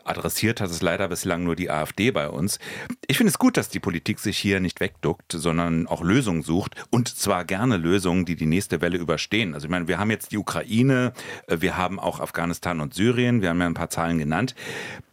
Adressiert 0.04 0.62
hat 0.62 0.70
es 0.70 0.84
leider 0.84 1.08
bislang 1.08 1.44
nur 1.44 1.56
die 1.56 1.72
AfD 1.72 2.12
bei 2.12 2.30
uns. 2.30 2.60
Ich 3.08 3.18
finde 3.18 3.30
es 3.32 3.40
gut, 3.40 3.58
dass 3.58 3.70
die 3.70 3.80
Politik 3.80 4.20
sich 4.20 4.38
hier 4.38 4.60
nicht 4.60 4.80
wegduckt, 4.80 5.32
sondern 5.32 5.88
auch 5.88 6.04
Lösungen 6.04 6.44
sucht. 6.44 6.76
Und 6.92 7.08
zwar 7.08 7.46
gerne 7.46 7.78
Lösungen, 7.78 8.26
die 8.26 8.36
die 8.36 8.46
nächste 8.46 8.80
Welle 8.82 9.00
überstehen. 9.00 9.56
Also 9.56 9.66
ich 9.66 9.72
meine, 9.72 9.88
wir 9.88 9.98
haben 9.98 10.12
jetzt 10.12 10.32
die 10.32 10.38
Ukraine, 10.38 11.14
äh, 11.48 11.58
wir 11.62 11.78
haben 11.78 12.00
auch 12.00 12.20
Afghanistan 12.20 12.80
und 12.80 12.94
Syrien, 12.94 13.42
wir 13.42 13.50
haben 13.50 13.60
ja 13.60 13.66
ein 13.66 13.74
paar 13.74 13.90
Zahlen 13.90 14.20
genannt. 14.20 14.54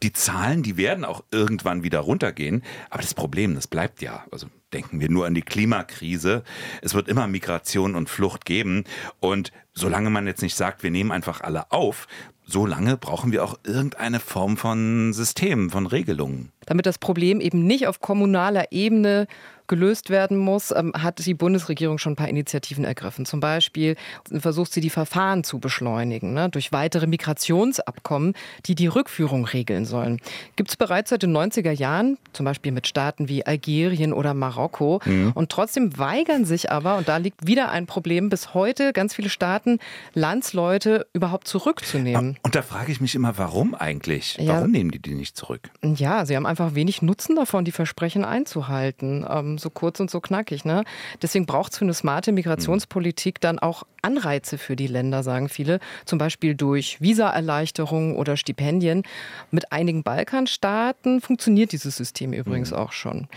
Die 0.02 0.12
Zahlen, 0.12 0.62
die 0.62 0.76
werden 0.76 1.06
auch 1.06 1.24
irgendwann 1.36 1.82
wieder 1.82 2.00
runtergehen. 2.00 2.62
Aber 2.90 3.02
das 3.02 3.14
Problem, 3.14 3.54
das 3.54 3.68
bleibt 3.68 4.00
ja. 4.00 4.24
Also 4.32 4.48
denken 4.72 5.00
wir 5.00 5.10
nur 5.10 5.26
an 5.26 5.34
die 5.34 5.42
Klimakrise. 5.42 6.42
Es 6.82 6.94
wird 6.94 7.08
immer 7.08 7.26
Migration 7.26 7.94
und 7.94 8.08
Flucht 8.08 8.44
geben. 8.44 8.84
Und 9.20 9.52
solange 9.74 10.10
man 10.10 10.26
jetzt 10.26 10.42
nicht 10.42 10.56
sagt, 10.56 10.82
wir 10.82 10.90
nehmen 10.90 11.12
einfach 11.12 11.42
alle 11.42 11.70
auf, 11.70 12.08
solange 12.44 12.96
brauchen 12.96 13.32
wir 13.32 13.44
auch 13.44 13.58
irgendeine 13.64 14.20
Form 14.20 14.56
von 14.56 15.12
System, 15.12 15.70
von 15.70 15.86
Regelungen. 15.86 16.52
Damit 16.66 16.86
das 16.86 16.98
Problem 16.98 17.40
eben 17.40 17.66
nicht 17.66 17.86
auf 17.86 18.00
kommunaler 18.00 18.72
Ebene 18.72 19.26
gelöst 19.66 20.10
werden 20.10 20.36
muss, 20.36 20.70
ähm, 20.70 20.92
hat 20.96 21.24
die 21.24 21.34
Bundesregierung 21.34 21.98
schon 21.98 22.12
ein 22.12 22.16
paar 22.16 22.28
Initiativen 22.28 22.84
ergriffen. 22.84 23.26
Zum 23.26 23.40
Beispiel 23.40 23.96
versucht 24.32 24.72
sie, 24.72 24.80
die 24.80 24.90
Verfahren 24.90 25.44
zu 25.44 25.58
beschleunigen 25.58 26.34
ne, 26.34 26.48
durch 26.48 26.72
weitere 26.72 27.06
Migrationsabkommen, 27.06 28.34
die 28.66 28.74
die 28.74 28.86
Rückführung 28.86 29.44
regeln 29.44 29.84
sollen. 29.84 30.20
Gibt 30.56 30.70
es 30.70 30.76
bereits 30.76 31.10
seit 31.10 31.22
den 31.22 31.36
90er 31.36 31.72
Jahren, 31.72 32.18
zum 32.32 32.44
Beispiel 32.44 32.72
mit 32.72 32.86
Staaten 32.86 33.28
wie 33.28 33.44
Algerien 33.46 34.12
oder 34.12 34.34
Marokko. 34.34 35.00
Mhm. 35.04 35.32
Und 35.34 35.50
trotzdem 35.50 35.98
weigern 35.98 36.44
sich 36.44 36.70
aber, 36.70 36.96
und 36.96 37.08
da 37.08 37.16
liegt 37.16 37.46
wieder 37.46 37.70
ein 37.70 37.86
Problem, 37.86 38.28
bis 38.28 38.54
heute 38.54 38.92
ganz 38.92 39.14
viele 39.14 39.28
Staaten, 39.28 39.78
Landsleute 40.14 41.06
überhaupt 41.12 41.48
zurückzunehmen. 41.48 42.38
Und 42.42 42.54
da 42.54 42.62
frage 42.62 42.92
ich 42.92 43.00
mich 43.00 43.14
immer, 43.14 43.38
warum 43.38 43.74
eigentlich? 43.74 44.36
Ja. 44.38 44.54
Warum 44.56 44.70
nehmen 44.70 44.90
die 44.90 45.00
die 45.00 45.14
nicht 45.14 45.36
zurück? 45.36 45.70
Ja, 45.82 46.24
sie 46.24 46.36
haben 46.36 46.46
einfach 46.46 46.55
wenig 46.58 47.02
Nutzen 47.02 47.36
davon, 47.36 47.64
die 47.64 47.72
Versprechen 47.72 48.24
einzuhalten. 48.24 49.26
Ähm, 49.28 49.58
so 49.58 49.70
kurz 49.70 50.00
und 50.00 50.10
so 50.10 50.20
knackig. 50.20 50.64
Ne? 50.64 50.84
Deswegen 51.22 51.46
braucht 51.46 51.72
es 51.72 51.78
für 51.78 51.84
eine 51.84 51.94
smarte 51.94 52.32
Migrationspolitik 52.32 53.40
dann 53.40 53.58
auch 53.58 53.84
Anreize 54.02 54.58
für 54.58 54.76
die 54.76 54.86
Länder, 54.86 55.22
sagen 55.22 55.48
viele. 55.48 55.80
Zum 56.04 56.18
Beispiel 56.18 56.54
durch 56.54 57.00
Visaerleichterungen 57.00 58.16
oder 58.16 58.36
Stipendien. 58.36 59.02
Mit 59.50 59.72
einigen 59.72 60.02
Balkanstaaten 60.02 61.20
funktioniert 61.20 61.72
dieses 61.72 61.96
System 61.96 62.32
übrigens 62.32 62.70
mhm. 62.70 62.76
auch 62.76 62.92
schon. 62.92 63.28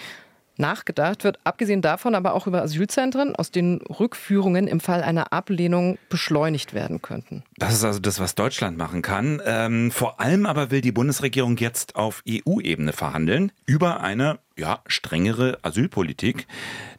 Nachgedacht 0.59 1.23
wird 1.23 1.39
abgesehen 1.43 1.81
davon 1.81 2.15
aber 2.15 2.33
auch 2.33 2.47
über 2.47 2.61
Asylzentren, 2.61 3.35
aus 3.35 3.51
denen 3.51 3.81
Rückführungen 3.81 4.67
im 4.67 4.79
Fall 4.79 5.01
einer 5.03 5.33
Ablehnung 5.33 5.97
beschleunigt 6.09 6.73
werden 6.73 7.01
könnten. 7.01 7.43
Das 7.57 7.73
ist 7.73 7.83
also 7.83 7.99
das, 7.99 8.19
was 8.19 8.35
Deutschland 8.35 8.77
machen 8.77 9.01
kann. 9.01 9.41
Ähm, 9.45 9.91
vor 9.91 10.19
allem 10.19 10.45
aber 10.45 10.71
will 10.71 10.81
die 10.81 10.91
Bundesregierung 10.91 11.57
jetzt 11.57 11.95
auf 11.95 12.23
EU-Ebene 12.27 12.93
verhandeln 12.93 13.51
über 13.65 14.01
eine 14.01 14.39
ja, 14.57 14.79
strengere 14.87 15.57
Asylpolitik. 15.61 16.45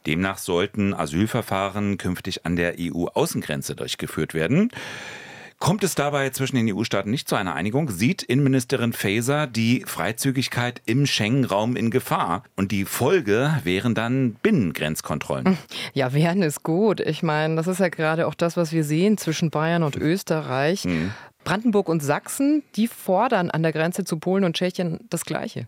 Demnach 0.05 0.39
sollten 0.39 0.93
Asylverfahren 0.93 1.97
künftig 1.97 2.45
an 2.45 2.55
der 2.55 2.75
EU-Außengrenze 2.79 3.75
durchgeführt 3.75 4.33
werden. 4.33 4.71
Kommt 5.61 5.83
es 5.83 5.93
dabei 5.93 6.31
zwischen 6.31 6.55
den 6.55 6.75
EU-Staaten 6.75 7.11
nicht 7.11 7.29
zu 7.29 7.35
einer 7.35 7.53
Einigung, 7.53 7.91
sieht 7.91 8.23
Innenministerin 8.23 8.93
Faeser 8.93 9.45
die 9.45 9.83
Freizügigkeit 9.85 10.81
im 10.87 11.05
Schengen-Raum 11.05 11.75
in 11.75 11.91
Gefahr. 11.91 12.43
Und 12.55 12.71
die 12.71 12.83
Folge 12.83 13.59
wären 13.63 13.93
dann 13.93 14.33
Binnengrenzkontrollen. 14.41 15.59
Ja, 15.93 16.13
wären 16.13 16.41
ist 16.41 16.63
gut. 16.63 16.99
Ich 16.99 17.21
meine, 17.21 17.57
das 17.57 17.67
ist 17.67 17.79
ja 17.79 17.89
gerade 17.89 18.25
auch 18.25 18.33
das, 18.33 18.57
was 18.57 18.71
wir 18.71 18.83
sehen 18.83 19.19
zwischen 19.19 19.51
Bayern 19.51 19.83
und 19.83 19.95
Österreich. 19.95 20.85
Mhm. 20.85 21.11
Brandenburg 21.43 21.89
und 21.89 22.01
Sachsen, 22.01 22.63
die 22.75 22.87
fordern 22.87 23.51
an 23.51 23.61
der 23.61 23.71
Grenze 23.71 24.03
zu 24.03 24.17
Polen 24.17 24.43
und 24.43 24.55
Tschechien 24.55 24.99
das 25.11 25.25
Gleiche. 25.25 25.67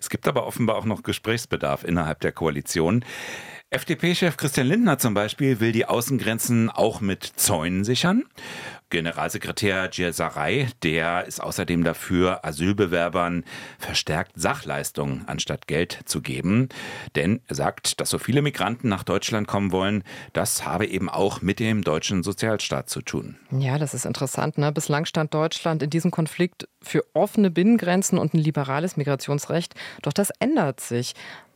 Es 0.00 0.10
gibt 0.10 0.28
aber 0.28 0.46
offenbar 0.46 0.76
auch 0.76 0.84
noch 0.84 1.02
Gesprächsbedarf 1.02 1.82
innerhalb 1.82 2.20
der 2.20 2.30
Koalition. 2.30 3.04
FDP-Chef 3.74 4.36
Christian 4.36 4.68
Lindner 4.68 4.98
zum 4.98 5.14
Beispiel 5.14 5.58
will 5.58 5.72
die 5.72 5.86
Außengrenzen 5.86 6.70
auch 6.70 7.00
mit 7.00 7.24
Zäunen 7.24 7.82
sichern. 7.82 8.22
Generalsekretär 8.88 9.88
Djesaray, 9.88 10.68
der 10.84 11.24
ist 11.24 11.42
außerdem 11.42 11.82
dafür, 11.82 12.44
Asylbewerbern 12.44 13.42
verstärkt 13.80 14.32
Sachleistungen 14.36 15.24
anstatt 15.26 15.66
Geld 15.66 15.98
zu 16.04 16.22
geben. 16.22 16.68
Denn 17.16 17.40
er 17.48 17.56
sagt, 17.56 18.00
dass 18.00 18.10
so 18.10 18.18
viele 18.18 18.42
Migranten 18.42 18.88
nach 18.88 19.02
Deutschland 19.02 19.48
kommen 19.48 19.72
wollen, 19.72 20.04
das 20.32 20.64
habe 20.64 20.86
eben 20.86 21.08
auch 21.08 21.42
mit 21.42 21.58
dem 21.58 21.82
deutschen 21.82 22.22
Sozialstaat 22.22 22.88
zu 22.88 23.02
tun. 23.02 23.36
Ja, 23.50 23.78
das 23.78 23.94
ist 23.94 24.06
interessant. 24.06 24.56
Ne? 24.56 24.70
Bislang 24.70 25.06
stand 25.06 25.34
Deutschland 25.34 25.82
in 25.82 25.90
diesem 25.90 26.12
Konflikt 26.12 26.68
für 26.80 27.02
offene 27.14 27.50
Binnengrenzen 27.50 28.18
und 28.18 28.34
ein 28.34 28.38
liberales 28.38 28.96
Migrationsrecht. 28.96 29.74
Doch 30.02 30.12
das 30.12 30.30
ändert 30.38 30.78
sich. 30.78 31.14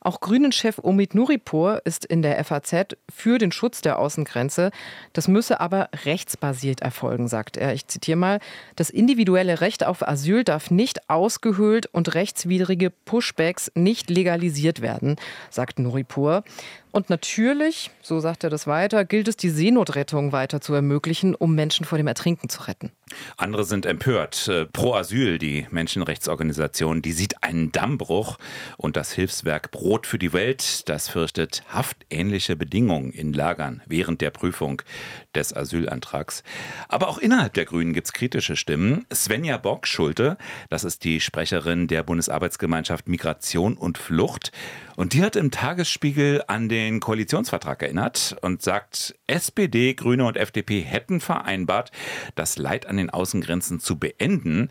Auch 0.09 0.21
Grünen-Chef 0.21 0.79
Omid 0.83 1.15
Nuripur 1.15 1.83
ist 1.85 2.07
in 2.07 2.23
der 2.23 2.43
FAZ 2.43 2.97
für 3.15 3.37
den 3.37 3.53
Schutz 3.53 3.83
der 3.83 3.99
Außengrenze. 3.99 4.71
Das 5.13 5.29
müsse 5.29 5.61
aber 5.61 5.91
rechtsbasiert 6.07 6.81
erfolgen, 6.81 7.29
sagt 7.29 7.59
er. 7.59 7.75
Ich 7.75 7.89
zitiere 7.89 8.17
mal. 8.17 8.41
Das 8.75 8.89
individuelle 8.89 9.61
Recht 9.61 9.85
auf 9.85 10.09
Asyl 10.09 10.45
darf 10.45 10.71
nicht 10.71 11.11
ausgehöhlt 11.11 11.85
und 11.93 12.15
rechtswidrige 12.15 12.89
Pushbacks 12.89 13.71
nicht 13.75 14.09
legalisiert 14.09 14.81
werden, 14.81 15.17
sagt 15.51 15.79
Nuripur. 15.79 16.43
Und 16.91 17.11
natürlich, 17.11 17.91
so 18.03 18.21
sagt 18.21 18.45
er 18.45 18.51
das 18.51 18.67
weiter, 18.67 19.05
gilt 19.05 19.29
es, 19.29 19.37
die 19.37 19.51
Seenotrettung 19.51 20.33
weiter 20.33 20.61
zu 20.61 20.75
ermöglichen, 20.75 21.35
um 21.35 21.55
Menschen 21.55 21.85
vor 21.85 21.99
dem 21.99 22.07
Ertrinken 22.07 22.49
zu 22.49 22.63
retten. 22.63 22.91
Andere 23.37 23.65
sind 23.65 23.87
empört. 23.87 24.49
Äh, 24.49 24.67
Pro 24.67 24.95
Asyl, 24.95 25.39
die 25.39 25.67
Menschenrechtsorganisation, 25.71 27.03
die 27.03 27.13
sieht 27.13 27.43
einen 27.43 27.73
Dammbruch 27.73 28.39
und 28.77 28.97
das 28.97 29.13
Hilfswerk 29.13 29.71
Brot 29.71 30.07
für 30.07 30.19
die 30.19 30.33
Welt, 30.33 30.89
das 30.89 31.09
fürchtet 31.09 31.63
haftähnliche 31.73 32.57
Bedingungen 32.57 33.11
in 33.11 33.33
Lagern 33.33 33.83
während 33.87 34.21
der 34.21 34.31
Prüfung 34.31 34.83
des 35.39 35.57
Asylantrags. 35.57 36.43
Aber 36.89 37.09
auch 37.09 37.19
innerhalb 37.19 37.55
der 37.55 37.65
Grünen 37.65 37.93
gibt 37.93 38.09
es 38.09 38.13
kritische 38.13 38.57
Stimmen. 38.57 39.07
Svenja 39.13 39.57
Bock-Schulte, 39.57 40.37
das 40.69 40.85
ist 40.85 41.05
die 41.05 41.21
Sprecherin 41.21 41.87
der 41.87 42.03
Bundesarbeitsgemeinschaft 42.03 43.09
Migration 43.09 43.75
und 43.75 43.99
Flucht. 43.99 44.53
Und 44.97 45.13
die 45.13 45.23
hat 45.23 45.37
im 45.37 45.51
Tagesspiegel 45.51 46.43
an 46.49 46.69
den 46.69 47.01
Koalitionsvertrag 47.01 47.83
erinnert 47.83 48.37
und 48.43 48.63
sagt, 48.63 49.15
SPD, 49.29 49.95
Grüne 49.95 50.25
und 50.25 50.37
FDP 50.37 50.81
hätten 50.81 51.21
vereinbart, 51.21 51.93
das 52.35 52.59
Leid 52.59 52.87
an 52.87 52.97
den 52.97 53.11
Außengrenzen 53.11 53.79
zu 53.79 53.99
beenden. 53.99 54.71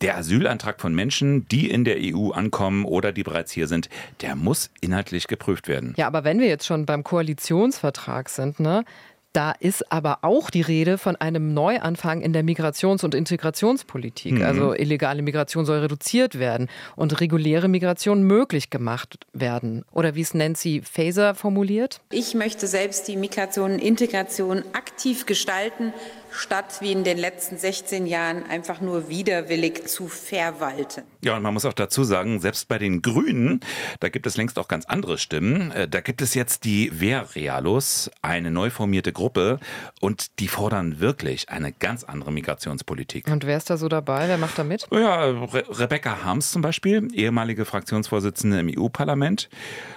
Der 0.00 0.16
Asylantrag 0.16 0.80
von 0.80 0.94
Menschen, 0.94 1.46
die 1.48 1.68
in 1.68 1.84
der 1.84 1.96
EU 1.98 2.30
ankommen 2.30 2.84
oder 2.84 3.12
die 3.12 3.24
bereits 3.24 3.50
hier 3.50 3.66
sind, 3.66 3.88
der 4.20 4.36
muss 4.36 4.70
inhaltlich 4.80 5.26
geprüft 5.26 5.66
werden. 5.66 5.92
Ja, 5.96 6.06
aber 6.06 6.22
wenn 6.22 6.38
wir 6.38 6.46
jetzt 6.46 6.66
schon 6.66 6.86
beim 6.86 7.02
Koalitionsvertrag 7.02 8.28
sind, 8.28 8.60
ne, 8.60 8.84
da 9.32 9.52
ist 9.52 9.92
aber 9.92 10.18
auch 10.22 10.50
die 10.50 10.62
Rede 10.62 10.98
von 10.98 11.16
einem 11.16 11.52
Neuanfang 11.54 12.22
in 12.22 12.32
der 12.32 12.42
Migrations- 12.42 13.04
und 13.04 13.14
Integrationspolitik. 13.14 14.34
Mhm. 14.34 14.42
Also 14.42 14.74
illegale 14.74 15.22
Migration 15.22 15.66
soll 15.66 15.80
reduziert 15.80 16.38
werden 16.38 16.68
und 16.96 17.20
reguläre 17.20 17.68
Migration 17.68 18.22
möglich 18.22 18.70
gemacht 18.70 19.18
werden. 19.32 19.84
Oder 19.92 20.14
wie 20.14 20.22
es 20.22 20.34
Nancy 20.34 20.82
Faeser 20.82 21.34
formuliert? 21.34 22.00
Ich 22.10 22.34
möchte 22.34 22.66
selbst 22.66 23.06
die 23.08 23.16
Migration 23.16 23.72
und 23.72 23.78
Integration 23.78 24.64
aktiv 24.72 25.26
gestalten 25.26 25.92
statt 26.30 26.78
wie 26.80 26.92
in 26.92 27.04
den 27.04 27.18
letzten 27.18 27.58
16 27.58 28.06
Jahren 28.06 28.44
einfach 28.44 28.80
nur 28.80 29.08
widerwillig 29.08 29.86
zu 29.86 30.08
verwalten. 30.08 31.02
Ja, 31.20 31.36
und 31.36 31.42
man 31.42 31.54
muss 31.54 31.64
auch 31.64 31.72
dazu 31.72 32.04
sagen, 32.04 32.40
selbst 32.40 32.68
bei 32.68 32.78
den 32.78 33.02
Grünen, 33.02 33.60
da 34.00 34.08
gibt 34.08 34.26
es 34.26 34.36
längst 34.36 34.58
auch 34.58 34.68
ganz 34.68 34.86
andere 34.86 35.18
Stimmen. 35.18 35.72
Äh, 35.72 35.88
da 35.88 36.00
gibt 36.00 36.22
es 36.22 36.34
jetzt 36.34 36.64
die 36.64 37.00
Wehrrealos, 37.00 38.10
eine 38.22 38.50
neu 38.50 38.70
formierte 38.70 39.12
Gruppe, 39.12 39.58
und 40.00 40.38
die 40.38 40.48
fordern 40.48 41.00
wirklich 41.00 41.48
eine 41.48 41.72
ganz 41.72 42.04
andere 42.04 42.32
Migrationspolitik. 42.32 43.26
Und 43.28 43.46
wer 43.46 43.56
ist 43.56 43.70
da 43.70 43.76
so 43.76 43.88
dabei? 43.88 44.28
Wer 44.28 44.38
macht 44.38 44.58
da 44.58 44.64
mit? 44.64 44.86
Ja, 44.92 45.24
Re 45.24 45.64
Rebecca 45.68 46.24
Harms 46.24 46.52
zum 46.52 46.62
Beispiel, 46.62 47.08
ehemalige 47.14 47.64
Fraktionsvorsitzende 47.64 48.60
im 48.60 48.70
EU-Parlament. 48.78 49.48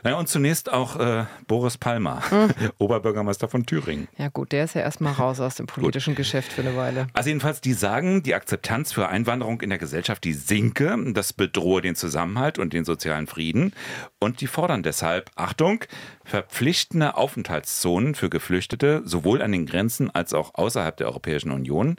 Ja, 0.04 0.16
und 0.16 0.28
zunächst 0.28 0.72
auch 0.72 1.00
äh, 1.00 1.26
Boris 1.48 1.78
Palmer, 1.78 2.24
mhm. 2.32 2.72
Oberbürgermeister 2.80 3.48
von 3.48 3.66
Thüringen. 3.66 4.08
Ja 4.18 4.30
gut, 4.30 4.52
der 4.52 4.66
ist 4.66 4.76
ja 4.76 4.82
erstmal 4.82 5.14
raus 5.14 5.40
aus 5.40 5.56
dem 5.56 5.68
politischen 5.68 6.16
Geschäft. 6.16 6.21
Geschäft 6.22 6.54
für 6.54 6.62
eine 6.62 6.76
Weile. 6.76 7.08
Also 7.14 7.30
jedenfalls, 7.30 7.62
die 7.62 7.74
sagen, 7.74 8.22
die 8.22 8.36
Akzeptanz 8.36 8.94
für 8.94 9.10
Einwanderung 9.10 9.62
in 9.62 9.70
der 9.70 9.80
Gesellschaft, 9.80 10.24
die 10.24 10.34
sinke, 10.34 10.96
das 11.14 11.34
bedrohe 11.34 11.82
den 11.82 11.96
Zusammenhalt 11.96 12.60
und 12.60 12.74
den 12.74 12.86
sozialen 12.86 13.26
Frieden. 13.26 13.74
Und 14.20 14.42
die 14.42 14.48
fordern 14.48 14.84
deshalb, 14.84 15.32
Achtung, 15.36 15.84
verpflichtende 16.24 17.18
Aufenthaltszonen 17.18 18.14
für 18.14 18.30
Geflüchtete, 18.30 19.02
sowohl 19.04 19.42
an 19.42 19.52
den 19.52 19.66
Grenzen 19.66 20.12
als 20.12 20.36
auch 20.36 20.54
außerhalb 20.54 20.96
der 20.96 21.08
Europäischen 21.08 21.50
Union. 21.50 21.96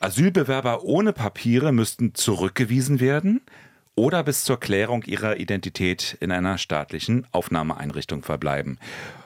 Asylbewerber 0.00 0.84
ohne 0.84 1.14
Papiere 1.14 1.72
müssten 1.72 2.14
zurückgewiesen 2.14 3.00
werden 3.00 3.40
oder 3.96 4.22
bis 4.22 4.44
zur 4.44 4.60
Klärung 4.60 5.02
ihrer 5.04 5.38
Identität 5.38 6.16
in 6.20 6.30
einer 6.30 6.58
staatlichen 6.58 7.26
Aufnahmeeinrichtung 7.32 8.22
verbleiben. 8.22 8.78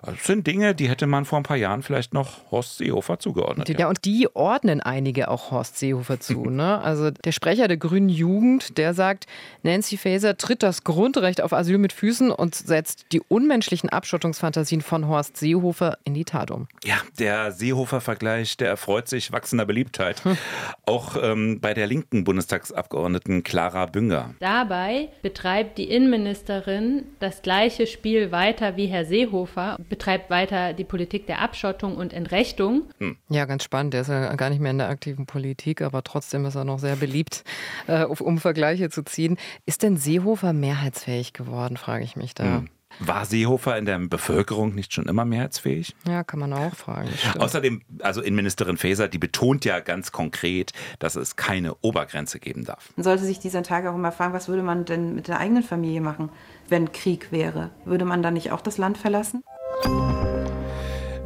Das 0.03 0.25
sind 0.25 0.47
Dinge, 0.47 0.75
die 0.75 0.89
hätte 0.89 1.07
man 1.07 1.25
vor 1.25 1.39
ein 1.39 1.43
paar 1.43 1.57
Jahren 1.57 1.83
vielleicht 1.83 2.15
noch 2.15 2.51
Horst 2.51 2.79
Seehofer 2.79 3.19
zugeordnet. 3.19 3.69
Ja, 3.69 3.81
ja. 3.81 3.89
und 3.89 4.05
die 4.05 4.29
ordnen 4.35 4.81
einige 4.81 5.29
auch 5.29 5.51
Horst 5.51 5.79
Seehofer 5.79 6.21
zu. 6.21 6.45
ne? 6.51 6.81
Also 6.81 7.11
der 7.11 7.33
Sprecher 7.33 7.69
der 7.69 7.77
Grünen 7.77 8.09
Jugend, 8.09 8.79
der 8.79 8.95
sagt, 8.95 9.27
Nancy 9.63 9.97
Faeser 9.97 10.37
tritt 10.37 10.63
das 10.63 10.85
Grundrecht 10.85 11.43
auf 11.43 11.53
Asyl 11.53 11.79
mit 11.79 11.93
Füßen 11.93 12.31
und 12.31 12.55
setzt 12.55 13.07
die 13.13 13.21
unmenschlichen 13.21 13.91
Abschottungsfantasien 13.91 14.81
von 14.81 15.09
Horst 15.09 15.37
Seehofer 15.37 15.99
in 16.05 16.15
die 16.15 16.25
Tat 16.25 16.51
um. 16.51 16.69
Ja, 16.85 16.97
der 17.19 17.53
Seehofer-Vergleich, 17.53 18.57
der 18.57 18.69
erfreut 18.69 19.09
sich 19.09 19.33
wachsender 19.33 19.67
Beliebtheit. 19.67 20.23
Auch 20.87 21.17
ähm, 21.21 21.61
bei 21.61 21.75
der 21.75 21.87
linken 21.89 22.25
Bundestagsabgeordneten 22.25 23.43
Clara 23.43 23.87
Bünger. 23.87 24.35
Dabei 24.61 25.09
betreibt 25.23 25.79
die 25.79 25.91
Innenministerin 25.91 27.05
das 27.19 27.41
gleiche 27.41 27.87
Spiel 27.87 28.31
weiter 28.31 28.77
wie 28.77 28.89
Herr 28.89 29.07
Seehofer 29.07 29.79
betreibt 29.89 30.29
weiter 30.29 30.75
die 30.75 30.85
Politik 30.85 31.27
der 31.27 31.41
Abschottung 31.41 31.97
und 31.97 32.13
Entrechtung. 32.13 32.83
Hm. 32.99 33.17
Ja, 33.31 33.47
ganz 33.47 33.65
spannend. 33.65 33.95
Der 33.95 34.03
ist 34.03 34.09
ja 34.09 34.35
gar 34.35 34.51
nicht 34.51 34.61
mehr 34.61 34.73
in 34.73 34.77
der 34.77 34.91
aktiven 34.91 35.25
Politik, 35.25 35.81
aber 35.81 36.05
trotzdem 36.05 36.45
ist 36.45 36.57
er 36.57 36.65
noch 36.65 36.79
sehr 36.79 36.97
beliebt, 36.97 37.43
äh, 37.87 38.05
um 38.05 38.37
Vergleiche 38.37 38.91
zu 38.91 39.03
ziehen. 39.03 39.39
Ist 39.65 39.83
denn 39.83 39.97
Seehofer 39.97 40.53
mehrheitsfähig 40.53 41.33
geworden, 41.33 41.79
frage 41.79 42.05
ich 42.05 42.17
mich 42.17 42.35
da. 42.35 42.45
Hm. 42.45 42.69
War 43.01 43.25
Seehofer 43.25 43.79
in 43.79 43.87
der 43.87 43.99
Bevölkerung 43.99 44.75
nicht 44.75 44.93
schon 44.93 45.07
immer 45.07 45.25
mehrheitsfähig? 45.25 45.97
Ja, 46.07 46.23
kann 46.23 46.39
man 46.39 46.53
auch 46.53 46.75
fragen. 46.75 47.09
Außerdem, 47.39 47.81
also 48.01 48.21
Innenministerin 48.21 48.77
Faeser, 48.77 49.09
die 49.09 49.19
betont 49.19 49.65
ja 49.65 49.81
ganz 49.81 50.13
konkret, 50.13 50.73
dass 50.99 51.17
es 51.17 51.37
keine 51.37 51.75
Obergrenze 51.81 52.39
geben 52.39 52.65
darf. 52.65 52.91
Man 52.97 53.05
sollte 53.05 53.25
sich 53.25 53.39
dieser 53.39 53.63
Tage 53.63 53.91
auch 53.91 53.95
immer 53.95 54.13
fragen, 54.13 54.35
was 54.35 54.49
würde 54.49 54.63
man 54.63 54.85
denn 54.85 55.15
mit 55.15 55.29
der 55.29 55.39
eigenen 55.41 55.63
Familie 55.63 56.03
machen, 56.03 56.29
wenn 56.69 56.93
Krieg 56.93 57.33
wäre? 57.33 57.71
Würde 57.87 58.05
man 58.05 58.23
dann 58.23 58.35
nicht 58.35 58.53
auch 58.53 58.61
das 58.61 58.77
Land 58.77 58.99
verlassen? 58.99 59.43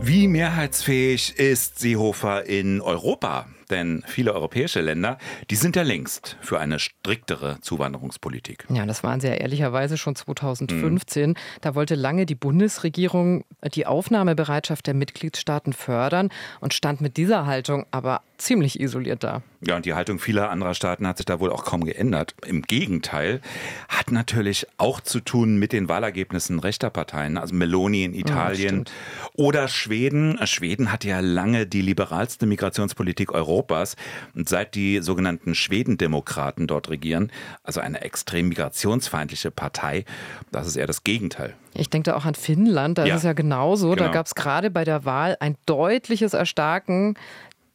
Wie 0.01 0.29
mehrheitsfähig 0.29 1.39
ist 1.39 1.79
Seehofer 1.81 2.45
in 2.45 2.81
Europa? 2.81 3.47
Denn 3.71 4.03
viele 4.07 4.35
europäische 4.35 4.81
Länder, 4.81 5.19
die 5.51 5.57
sind 5.57 5.77
ja 5.77 5.83
längst 5.83 6.37
für 6.41 6.61
eine 6.61 6.79
striktere 6.79 7.61
Zuwanderungspolitik. 7.61 8.67
Ja, 8.71 8.87
das 8.87 9.03
waren 9.03 9.21
sie 9.21 9.29
ja 9.29 9.35
ehrlicherweise 9.35 9.97
schon 9.97 10.15
2015. 10.15 11.31
Mhm. 11.31 11.35
Da 11.61 11.75
wollte 11.75 11.95
lange 11.95 12.27
die 12.27 12.35
Bundesregierung 12.35 13.45
die 13.75 13.87
Aufnahmebereitschaft 13.87 14.87
der 14.87 14.95
Mitgliedstaaten 14.95 15.73
fördern 15.73 16.31
und 16.61 16.75
stand 16.75 17.01
mit 17.01 17.17
dieser 17.17 17.47
Haltung 17.47 17.87
aber 17.91 18.23
ziemlich 18.39 18.81
isoliert 18.81 19.25
da. 19.25 19.43
Ja, 19.61 19.77
und 19.77 19.87
die 19.87 19.95
Haltung 19.95 20.19
vieler 20.19 20.51
anderer 20.51 20.75
Staaten 20.75 21.07
hat 21.07 21.17
sich 21.17 21.27
da 21.27 21.41
wohl 21.41 21.51
auch 21.51 21.65
kaum 21.65 21.85
geändert. 21.85 22.35
Im 22.47 22.63
Gegenteil, 22.63 23.41
hat 23.89 24.11
natürlich 24.11 24.67
auch 24.77 25.01
zu 25.01 25.21
tun 25.21 25.57
mit 25.57 25.73
den 25.73 25.89
Wahlergebnissen 25.89 26.59
rechter 26.59 26.91
Parteien, 26.91 27.39
also 27.39 27.55
Meloni 27.55 28.05
in 28.05 28.15
Italien 28.15 28.85
ja, 28.87 29.29
oder 29.35 29.69
Schweden. 29.69 30.39
Schweden 30.47 30.93
hatte 30.93 31.09
ja 31.09 31.21
lange 31.21 31.67
die 31.67 31.83
liberalste 31.83 32.47
Migrationspolitik 32.47 33.33
Europas 33.33 33.97
und 34.35 34.49
seit 34.49 34.75
die 34.75 35.01
sogenannten 35.01 35.55
Schwedendemokraten 35.55 36.67
dort 36.67 36.91
regieren, 36.91 37.31
also 37.63 37.81
eine 37.81 38.03
extrem 38.03 38.49
migrationsfeindliche 38.49 39.51
Partei, 39.51 40.05
das 40.51 40.67
ist 40.67 40.77
eher 40.77 40.87
das 40.87 41.05
Gegenteil. 41.05 41.55
Ich 41.77 41.91
denke 41.91 42.11
da 42.11 42.17
auch 42.17 42.25
an 42.25 42.35
Finnland, 42.35 42.99
da 42.99 43.05
ja, 43.05 43.15
ist 43.15 43.19
es 43.19 43.25
ja 43.25 43.33
genauso. 43.33 43.91
Genau. 43.91 44.05
Da 44.05 44.09
gab 44.09 44.27
es 44.27 44.35
gerade 44.35 44.71
bei 44.71 44.85
der 44.85 45.05
Wahl 45.05 45.37
ein 45.41 45.57
deutliches 45.67 46.33
Erstarken 46.33 47.17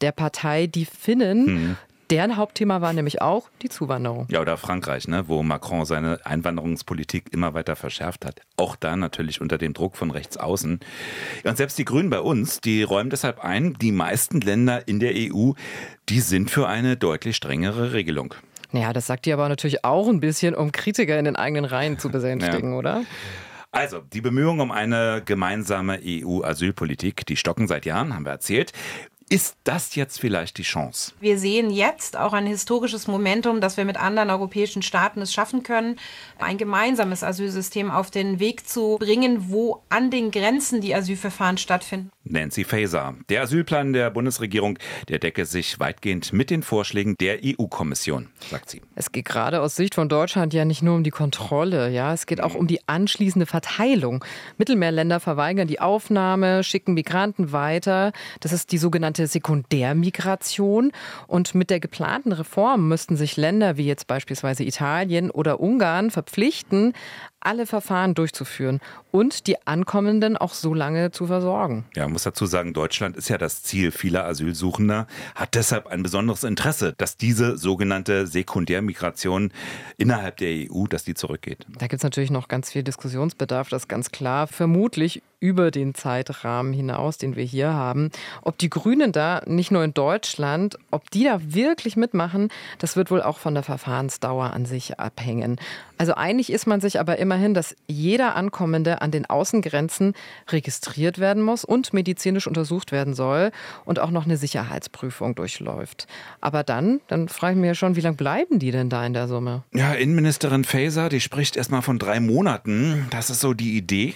der 0.00 0.12
Partei 0.12 0.66
Die 0.66 0.84
Finnen. 0.84 1.46
Hm. 1.46 1.76
Deren 2.10 2.36
Hauptthema 2.36 2.80
war 2.80 2.92
nämlich 2.92 3.22
auch 3.22 3.50
die 3.62 3.68
Zuwanderung. 3.68 4.26
Ja, 4.30 4.40
oder 4.40 4.56
Frankreich, 4.56 5.06
ne, 5.06 5.28
wo 5.28 5.44
Macron 5.44 5.84
seine 5.84 6.18
Einwanderungspolitik 6.24 7.32
immer 7.32 7.54
weiter 7.54 7.76
verschärft 7.76 8.24
hat. 8.24 8.40
Auch 8.56 8.74
da 8.74 8.96
natürlich 8.96 9.40
unter 9.40 9.58
dem 9.58 9.74
Druck 9.74 9.96
von 9.96 10.10
rechts 10.10 10.36
außen. 10.36 10.80
und 11.44 11.56
selbst 11.56 11.78
die 11.78 11.84
Grünen 11.84 12.10
bei 12.10 12.18
uns, 12.18 12.60
die 12.60 12.82
räumen 12.82 13.10
deshalb 13.10 13.38
ein, 13.44 13.74
die 13.74 13.92
meisten 13.92 14.40
Länder 14.40 14.88
in 14.88 14.98
der 14.98 15.12
EU, 15.14 15.52
die 16.08 16.20
sind 16.20 16.50
für 16.50 16.66
eine 16.66 16.96
deutlich 16.96 17.36
strengere 17.36 17.92
Regelung. 17.92 18.34
Naja, 18.72 18.92
das 18.92 19.06
sagt 19.06 19.26
die 19.26 19.32
aber 19.32 19.48
natürlich 19.48 19.84
auch 19.84 20.08
ein 20.08 20.18
bisschen, 20.18 20.56
um 20.56 20.72
Kritiker 20.72 21.16
in 21.16 21.24
den 21.24 21.36
eigenen 21.36 21.64
Reihen 21.64 21.98
zu 21.98 22.08
besänftigen, 22.08 22.72
ja. 22.72 22.78
oder? 22.78 23.02
Also, 23.72 24.00
die 24.00 24.20
Bemühungen 24.20 24.60
um 24.60 24.72
eine 24.72 25.22
gemeinsame 25.24 26.00
EU-Asylpolitik, 26.04 27.24
die 27.26 27.36
stocken 27.36 27.68
seit 27.68 27.86
Jahren, 27.86 28.14
haben 28.14 28.24
wir 28.24 28.32
erzählt. 28.32 28.72
Ist 29.32 29.58
das 29.62 29.94
jetzt 29.94 30.18
vielleicht 30.18 30.58
die 30.58 30.64
Chance? 30.64 31.12
Wir 31.20 31.38
sehen 31.38 31.70
jetzt 31.70 32.16
auch 32.16 32.32
ein 32.32 32.46
historisches 32.46 33.06
Momentum, 33.06 33.60
dass 33.60 33.76
wir 33.76 33.84
mit 33.84 33.96
anderen 33.96 34.28
europäischen 34.28 34.82
Staaten 34.82 35.22
es 35.22 35.32
schaffen 35.32 35.62
können, 35.62 36.00
ein 36.40 36.58
gemeinsames 36.58 37.22
Asylsystem 37.22 37.92
auf 37.92 38.10
den 38.10 38.40
Weg 38.40 38.68
zu 38.68 38.96
bringen, 38.98 39.48
wo 39.48 39.84
an 39.88 40.10
den 40.10 40.32
Grenzen 40.32 40.80
die 40.80 40.96
Asylverfahren 40.96 41.58
stattfinden. 41.58 42.10
Nancy 42.24 42.64
Faeser. 42.64 43.14
Der 43.30 43.42
Asylplan 43.42 43.92
der 43.92 44.10
Bundesregierung, 44.10 44.78
der 45.08 45.18
decke 45.18 45.46
sich 45.46 45.80
weitgehend 45.80 46.32
mit 46.32 46.50
den 46.50 46.62
Vorschlägen 46.62 47.16
der 47.18 47.38
EU-Kommission, 47.42 48.28
sagt 48.50 48.68
sie. 48.68 48.82
Es 48.94 49.10
geht 49.10 49.24
gerade 49.24 49.60
aus 49.62 49.74
Sicht 49.74 49.94
von 49.94 50.08
Deutschland 50.08 50.52
ja 50.52 50.66
nicht 50.66 50.82
nur 50.82 50.96
um 50.96 51.02
die 51.02 51.10
Kontrolle, 51.10 51.90
ja, 51.90 52.12
es 52.12 52.26
geht 52.26 52.42
auch 52.42 52.54
um 52.54 52.66
die 52.66 52.86
anschließende 52.86 53.46
Verteilung. 53.46 54.22
Mittelmeerländer 54.58 55.18
verweigern 55.18 55.66
die 55.66 55.80
Aufnahme, 55.80 56.62
schicken 56.62 56.92
Migranten 56.92 57.52
weiter. 57.52 58.12
Das 58.40 58.52
ist 58.52 58.70
die 58.72 58.78
sogenannte 58.78 59.26
Sekundärmigration. 59.26 60.92
Und 61.26 61.54
mit 61.54 61.70
der 61.70 61.80
geplanten 61.80 62.32
Reform 62.32 62.88
müssten 62.88 63.16
sich 63.16 63.38
Länder 63.38 63.78
wie 63.78 63.86
jetzt 63.86 64.06
beispielsweise 64.06 64.64
Italien 64.64 65.30
oder 65.30 65.60
Ungarn 65.60 66.10
verpflichten, 66.10 66.92
alle 67.40 67.66
Verfahren 67.66 68.14
durchzuführen 68.14 68.80
und 69.10 69.46
die 69.46 69.66
Ankommenden 69.66 70.36
auch 70.36 70.54
so 70.54 70.74
lange 70.74 71.10
zu 71.10 71.26
versorgen. 71.26 71.84
Ja, 71.94 72.04
man 72.04 72.12
muss 72.12 72.22
dazu 72.22 72.46
sagen, 72.46 72.72
Deutschland 72.72 73.16
ist 73.16 73.28
ja 73.28 73.38
das 73.38 73.62
Ziel 73.62 73.90
vieler 73.90 74.26
Asylsuchender, 74.26 75.06
hat 75.34 75.54
deshalb 75.54 75.86
ein 75.86 76.02
besonderes 76.02 76.44
Interesse, 76.44 76.94
dass 76.96 77.16
diese 77.16 77.56
sogenannte 77.56 78.26
Sekundärmigration 78.26 79.52
innerhalb 79.96 80.36
der 80.36 80.70
EU, 80.70 80.86
dass 80.86 81.04
die 81.04 81.14
zurückgeht. 81.14 81.66
Da 81.78 81.86
gibt 81.86 82.00
es 82.00 82.04
natürlich 82.04 82.30
noch 82.30 82.48
ganz 82.48 82.70
viel 82.70 82.82
Diskussionsbedarf, 82.82 83.68
das 83.68 83.82
ist 83.82 83.88
ganz 83.88 84.10
klar. 84.10 84.46
Vermutlich 84.46 85.22
über 85.40 85.70
den 85.70 85.94
Zeitrahmen 85.94 86.72
hinaus, 86.74 87.16
den 87.16 87.34
wir 87.34 87.44
hier 87.44 87.72
haben. 87.72 88.10
Ob 88.42 88.58
die 88.58 88.68
Grünen 88.68 89.10
da, 89.10 89.42
nicht 89.46 89.70
nur 89.70 89.82
in 89.82 89.94
Deutschland, 89.94 90.78
ob 90.90 91.10
die 91.10 91.24
da 91.24 91.40
wirklich 91.42 91.96
mitmachen, 91.96 92.50
das 92.78 92.94
wird 92.94 93.10
wohl 93.10 93.22
auch 93.22 93.38
von 93.38 93.54
der 93.54 93.62
Verfahrensdauer 93.62 94.52
an 94.52 94.66
sich 94.66 95.00
abhängen. 95.00 95.58
Also 95.96 96.14
einig 96.14 96.52
ist 96.52 96.66
man 96.66 96.80
sich 96.80 97.00
aber 97.00 97.18
immerhin, 97.30 97.54
dass 97.54 97.76
jeder 97.86 98.34
Ankommende 98.34 99.02
an 99.02 99.12
den 99.12 99.24
Außengrenzen 99.24 100.14
registriert 100.48 101.20
werden 101.20 101.44
muss 101.44 101.64
und 101.64 101.92
medizinisch 101.92 102.48
untersucht 102.48 102.90
werden 102.90 103.14
soll 103.14 103.52
und 103.84 104.00
auch 104.00 104.10
noch 104.10 104.24
eine 104.24 104.36
Sicherheitsprüfung 104.36 105.36
durchläuft. 105.36 106.08
Aber 106.40 106.64
dann, 106.64 107.00
dann 107.06 107.28
frage 107.28 107.54
ich 107.54 107.60
mich 107.60 107.68
ja 107.68 107.74
schon, 107.76 107.94
wie 107.94 108.00
lange 108.00 108.16
bleiben 108.16 108.58
die 108.58 108.72
denn 108.72 108.88
da 108.88 109.06
in 109.06 109.12
der 109.12 109.28
Summe? 109.28 109.62
Ja, 109.72 109.92
Innenministerin 109.92 110.64
Faeser, 110.64 111.08
die 111.08 111.20
spricht 111.20 111.56
erstmal 111.56 111.82
von 111.82 112.00
drei 112.00 112.18
Monaten. 112.18 113.06
Das 113.10 113.30
ist 113.30 113.40
so 113.40 113.54
die 113.54 113.76
Idee. 113.76 114.14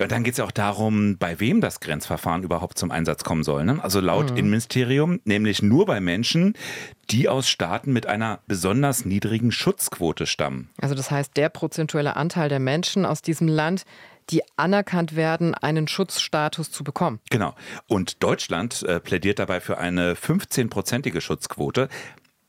Ja, 0.00 0.08
dann 0.08 0.24
geht 0.24 0.32
es 0.32 0.38
ja 0.38 0.44
auch 0.44 0.50
darum, 0.50 1.18
bei 1.18 1.38
wem 1.38 1.60
das 1.60 1.78
Grenzverfahren 1.78 2.42
überhaupt 2.42 2.78
zum 2.78 2.90
Einsatz 2.90 3.22
kommen 3.22 3.44
soll. 3.44 3.64
Ne? 3.64 3.78
Also 3.80 4.00
laut 4.00 4.32
mhm. 4.32 4.38
Innenministerium 4.38 5.20
nämlich 5.24 5.62
nur 5.62 5.86
bei 5.86 6.00
Menschen, 6.00 6.54
die 7.10 7.28
aus 7.28 7.48
Staaten 7.48 7.92
mit 7.92 8.06
einer 8.06 8.40
besonders 8.46 9.04
niedrigen 9.04 9.52
Schutzquote 9.52 10.26
stammen. 10.26 10.70
Also 10.80 10.94
das 10.94 11.10
heißt, 11.10 11.36
der 11.36 11.48
prozentuelle 11.48 12.16
Anteil 12.16 12.48
der 12.48 12.60
Menschen 12.60 13.04
aus 13.04 13.22
diesem 13.22 13.48
Land, 13.48 13.84
die 14.30 14.42
anerkannt 14.56 15.16
werden, 15.16 15.54
einen 15.54 15.88
Schutzstatus 15.88 16.70
zu 16.70 16.84
bekommen. 16.84 17.20
Genau. 17.30 17.54
Und 17.88 18.22
Deutschland 18.22 18.82
äh, 18.84 19.00
plädiert 19.00 19.38
dabei 19.38 19.60
für 19.60 19.78
eine 19.78 20.14
15-prozentige 20.14 21.20
Schutzquote. 21.20 21.88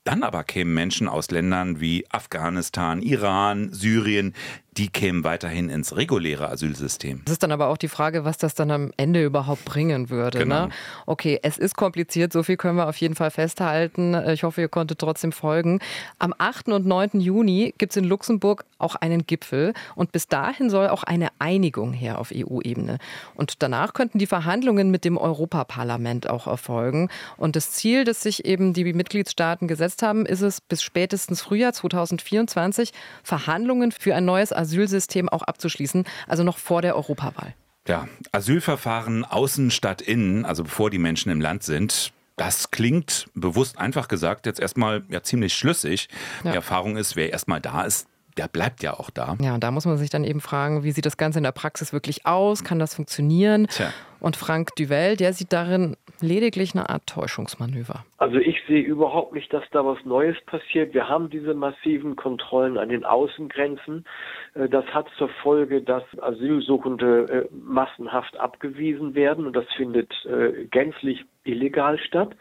Dann 0.03 0.23
aber 0.23 0.43
kämen 0.43 0.73
Menschen 0.73 1.07
aus 1.07 1.29
Ländern 1.29 1.79
wie 1.79 2.05
Afghanistan, 2.09 3.01
Iran, 3.01 3.71
Syrien, 3.71 4.33
die 4.77 4.87
kämen 4.87 5.25
weiterhin 5.25 5.69
ins 5.69 5.97
reguläre 5.97 6.47
Asylsystem. 6.49 7.21
Das 7.25 7.33
ist 7.33 7.43
dann 7.43 7.51
aber 7.51 7.67
auch 7.67 7.77
die 7.77 7.89
Frage, 7.89 8.23
was 8.23 8.37
das 8.37 8.53
dann 8.53 8.71
am 8.71 8.91
Ende 8.95 9.23
überhaupt 9.23 9.65
bringen 9.65 10.09
würde. 10.09 10.39
Ne? 10.39 10.43
Genau. 10.45 10.65
Ne? 10.67 10.71
Okay, 11.05 11.39
es 11.43 11.57
ist 11.57 11.75
kompliziert, 11.75 12.31
so 12.31 12.41
viel 12.41 12.55
können 12.55 12.77
wir 12.77 12.87
auf 12.87 12.95
jeden 12.95 13.15
Fall 13.15 13.31
festhalten. 13.31 14.13
Ich 14.29 14.43
hoffe, 14.43 14.61
ihr 14.61 14.69
konntet 14.69 14.99
trotzdem 14.99 15.33
folgen. 15.33 15.79
Am 16.19 16.33
8. 16.37 16.69
und 16.69 16.85
9. 16.85 17.19
Juni 17.19 17.73
gibt 17.77 17.91
es 17.91 17.97
in 17.97 18.05
Luxemburg 18.05 18.63
auch 18.77 18.95
einen 18.95 19.27
Gipfel 19.27 19.73
und 19.95 20.13
bis 20.13 20.29
dahin 20.29 20.69
soll 20.69 20.87
auch 20.87 21.03
eine 21.03 21.29
Einigung 21.39 21.91
her 21.91 22.17
auf 22.17 22.31
EU-Ebene. 22.33 22.97
Und 23.35 23.61
danach 23.61 23.93
könnten 23.93 24.19
die 24.19 24.27
Verhandlungen 24.27 24.89
mit 24.89 25.03
dem 25.03 25.17
Europaparlament 25.17 26.29
auch 26.29 26.47
erfolgen. 26.47 27.09
Und 27.35 27.57
das 27.57 27.71
Ziel, 27.71 28.05
das 28.05 28.21
sich 28.21 28.45
eben 28.45 28.73
die 28.73 28.85
Mitgliedstaaten 28.93 29.67
gesetzt 29.67 30.01
haben, 30.01 30.25
ist 30.25 30.41
es, 30.41 30.61
bis 30.61 30.81
spätestens 30.81 31.41
Frühjahr 31.41 31.73
2024 31.73 32.93
Verhandlungen 33.21 33.91
für 33.91 34.15
ein 34.15 34.23
neues 34.23 34.53
Asylsystem 34.61 35.29
auch 35.29 35.43
abzuschließen, 35.43 36.05
also 36.27 36.43
noch 36.43 36.57
vor 36.57 36.81
der 36.81 36.95
Europawahl. 36.95 37.53
Ja, 37.87 38.07
Asylverfahren 38.31 39.25
außen 39.25 39.71
statt 39.71 40.01
innen, 40.01 40.45
also 40.45 40.63
bevor 40.63 40.89
die 40.89 40.99
Menschen 40.99 41.31
im 41.31 41.41
Land 41.41 41.63
sind, 41.63 42.13
das 42.37 42.71
klingt 42.71 43.27
bewusst 43.33 43.77
einfach 43.77 44.07
gesagt 44.07 44.45
jetzt 44.45 44.59
erstmal 44.59 45.03
ja 45.09 45.21
ziemlich 45.21 45.53
schlüssig. 45.53 46.07
Ja. 46.43 46.51
Die 46.51 46.55
Erfahrung 46.55 46.97
ist, 46.97 47.15
wer 47.15 47.31
erstmal 47.31 47.61
da 47.61 47.83
ist, 47.83 48.07
der 48.37 48.47
bleibt 48.47 48.81
ja 48.81 48.93
auch 48.93 49.09
da. 49.09 49.35
Ja, 49.41 49.53
und 49.53 49.63
da 49.63 49.71
muss 49.71 49.85
man 49.85 49.97
sich 49.97 50.09
dann 50.09 50.23
eben 50.23 50.41
fragen, 50.41 50.83
wie 50.83 50.91
sieht 50.91 51.05
das 51.05 51.17
Ganze 51.17 51.39
in 51.39 51.43
der 51.43 51.51
Praxis 51.51 51.91
wirklich 51.91 52.25
aus? 52.25 52.63
Kann 52.63 52.79
das 52.79 52.95
funktionieren? 52.95 53.67
Tja. 53.67 53.91
Und 54.19 54.37
Frank 54.37 54.75
Duvel, 54.75 55.17
der 55.17 55.33
sieht 55.33 55.51
darin 55.51 55.97
lediglich 56.21 56.73
eine 56.73 56.89
Art 56.89 57.07
Täuschungsmanöver. 57.07 58.05
Also 58.17 58.37
ich 58.37 58.57
sehe 58.67 58.81
überhaupt 58.81 59.33
nicht, 59.33 59.51
dass 59.53 59.63
da 59.71 59.85
was 59.85 60.03
Neues 60.05 60.37
passiert. 60.45 60.93
Wir 60.93 61.07
haben 61.07 61.29
diese 61.29 61.53
massiven 61.53 62.15
Kontrollen 62.15 62.77
an 62.77 62.89
den 62.89 63.03
Außengrenzen. 63.05 64.05
Äh, 64.53 64.69
das 64.69 64.85
hat 64.87 65.07
zur 65.17 65.29
Folge, 65.43 65.81
dass 65.81 66.03
Asylsuchende 66.21 67.47
äh, 67.49 67.53
massenhaft 67.53 68.37
abgewiesen 68.37 69.15
werden 69.15 69.45
und 69.45 69.55
das 69.55 69.65
findet 69.75 70.11
äh, 70.25 70.65
gänzlich 70.65 71.25
illegal 71.43 71.97
statt. 71.97 72.35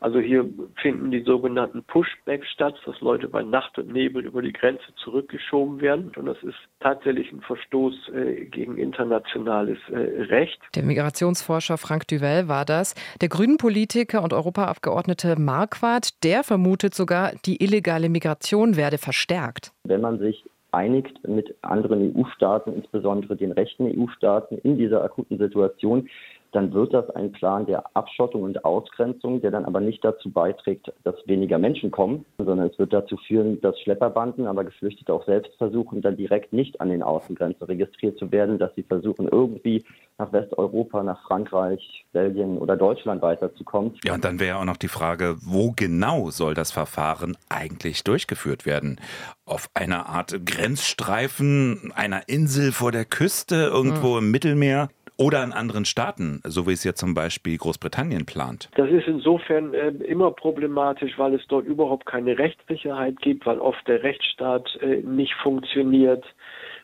Also 0.00 0.18
hier 0.18 0.48
finden 0.80 1.10
die 1.10 1.22
sogenannten 1.22 1.84
Pushbacks 1.84 2.48
statt, 2.48 2.74
dass 2.86 2.98
Leute 3.02 3.28
bei 3.28 3.42
Nacht 3.42 3.78
und 3.78 3.92
Nebel 3.92 4.24
über 4.24 4.40
die 4.40 4.52
Grenze 4.52 4.84
zurückgeschoben 5.04 5.82
werden. 5.82 6.10
Und 6.16 6.24
das 6.24 6.42
ist 6.42 6.56
tatsächlich 6.80 7.30
ein 7.30 7.42
Verstoß 7.42 8.08
äh, 8.14 8.46
gegen 8.46 8.78
internationales 8.78 9.78
äh, 9.90 9.96
Recht. 9.96 10.58
Der 10.74 10.84
Migrationsforscher 10.84 11.76
Frank 11.76 12.08
Duvel 12.08 12.48
war 12.48 12.64
das. 12.64 12.94
Der 13.20 13.28
Grünen-Politiker 13.28 14.22
und 14.22 14.32
Europaabgeordnete 14.32 15.38
Marquardt, 15.38 16.24
der 16.24 16.44
vermutet 16.44 16.94
sogar, 16.94 17.32
die 17.44 17.62
illegale 17.62 18.08
Migration 18.08 18.76
werde 18.76 18.96
verstärkt. 18.96 19.72
Wenn 19.84 20.00
man 20.00 20.18
sich 20.18 20.44
einigt 20.72 21.26
mit 21.28 21.54
anderen 21.62 22.14
EU-Staaten, 22.14 22.72
insbesondere 22.72 23.36
den 23.36 23.52
rechten 23.52 23.84
EU-Staaten 23.84 24.58
in 24.58 24.78
dieser 24.78 25.02
akuten 25.02 25.38
Situation, 25.38 26.08
dann 26.52 26.72
wird 26.72 26.92
das 26.92 27.08
ein 27.10 27.32
Plan 27.32 27.66
der 27.66 27.84
Abschottung 27.94 28.42
und 28.42 28.64
Ausgrenzung, 28.64 29.40
der 29.40 29.50
dann 29.50 29.64
aber 29.64 29.80
nicht 29.80 30.04
dazu 30.04 30.30
beiträgt, 30.30 30.92
dass 31.04 31.14
weniger 31.26 31.58
Menschen 31.58 31.90
kommen, 31.90 32.24
sondern 32.38 32.68
es 32.68 32.78
wird 32.78 32.92
dazu 32.92 33.16
führen, 33.16 33.60
dass 33.60 33.78
Schlepperbanden, 33.80 34.46
aber 34.46 34.64
Geflüchtete 34.64 35.12
auch 35.12 35.24
selbst 35.26 35.54
versuchen, 35.58 36.02
dann 36.02 36.16
direkt 36.16 36.52
nicht 36.52 36.80
an 36.80 36.88
den 36.88 37.02
Außengrenzen 37.02 37.66
registriert 37.66 38.18
zu 38.18 38.32
werden, 38.32 38.58
dass 38.58 38.74
sie 38.74 38.82
versuchen, 38.82 39.28
irgendwie 39.28 39.84
nach 40.18 40.32
Westeuropa, 40.32 41.02
nach 41.02 41.22
Frankreich, 41.26 42.04
Belgien 42.12 42.58
oder 42.58 42.76
Deutschland 42.76 43.22
weiterzukommen. 43.22 43.94
Ja, 44.04 44.14
und 44.14 44.24
dann 44.24 44.38
wäre 44.38 44.58
auch 44.58 44.64
noch 44.64 44.76
die 44.76 44.88
Frage, 44.88 45.36
wo 45.40 45.72
genau 45.74 46.30
soll 46.30 46.54
das 46.54 46.72
Verfahren 46.72 47.36
eigentlich 47.48 48.04
durchgeführt 48.04 48.66
werden? 48.66 49.00
Auf 49.46 49.70
einer 49.72 50.06
Art 50.06 50.44
Grenzstreifen, 50.44 51.92
einer 51.94 52.28
Insel 52.28 52.72
vor 52.72 52.92
der 52.92 53.06
Küste, 53.06 53.70
irgendwo 53.72 54.16
hm. 54.16 54.24
im 54.24 54.30
Mittelmeer? 54.30 54.90
Oder 55.20 55.44
in 55.44 55.52
anderen 55.52 55.84
Staaten, 55.84 56.40
so 56.44 56.66
wie 56.66 56.72
es 56.72 56.82
ja 56.82 56.94
zum 56.94 57.12
Beispiel 57.12 57.58
Großbritannien 57.58 58.24
plant? 58.24 58.70
Das 58.76 58.88
ist 58.88 59.06
insofern 59.06 59.74
äh, 59.74 59.88
immer 59.88 60.30
problematisch, 60.30 61.18
weil 61.18 61.34
es 61.34 61.46
dort 61.46 61.66
überhaupt 61.66 62.06
keine 62.06 62.38
Rechtssicherheit 62.38 63.20
gibt, 63.20 63.44
weil 63.44 63.58
oft 63.58 63.86
der 63.86 64.02
Rechtsstaat 64.02 64.78
äh, 64.80 65.02
nicht 65.02 65.34
funktioniert 65.42 66.24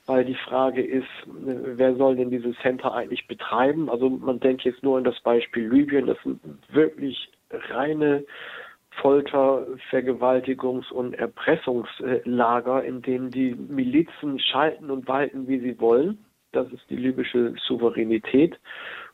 weil 0.09 0.25
die 0.25 0.37
Frage 0.37 0.85
ist, 0.85 1.03
äh, 1.27 1.77
wer 1.77 1.97
soll 1.97 2.15
denn 2.15 2.31
dieses 2.31 2.57
Center 2.63 2.95
eigentlich 2.95 3.27
betreiben? 3.27 3.91
Also 3.91 4.09
man 4.09 4.39
denkt 4.39 4.63
jetzt 4.63 4.83
nur 4.85 4.99
an 4.99 5.05
das 5.05 5.19
Beispiel 5.21 5.69
Libyen, 5.69 6.07
das 6.07 6.19
sind 6.23 6.41
wirklich 6.69 7.29
reine 7.51 8.25
Folter, 9.03 9.67
Vergewaltigungs- 9.91 10.93
und 10.93 11.15
Erpressungslager, 11.15 12.85
in 12.85 13.03
denen 13.03 13.31
die 13.31 13.55
Milizen 13.55 14.39
schalten 14.39 14.91
und 14.91 15.09
walten, 15.09 15.49
wie 15.49 15.59
sie 15.59 15.79
wollen. 15.81 16.25
Das 16.57 16.73
ist 16.73 16.89
die 16.89 16.97
libysche 16.97 17.55
Souveränität. 17.67 18.59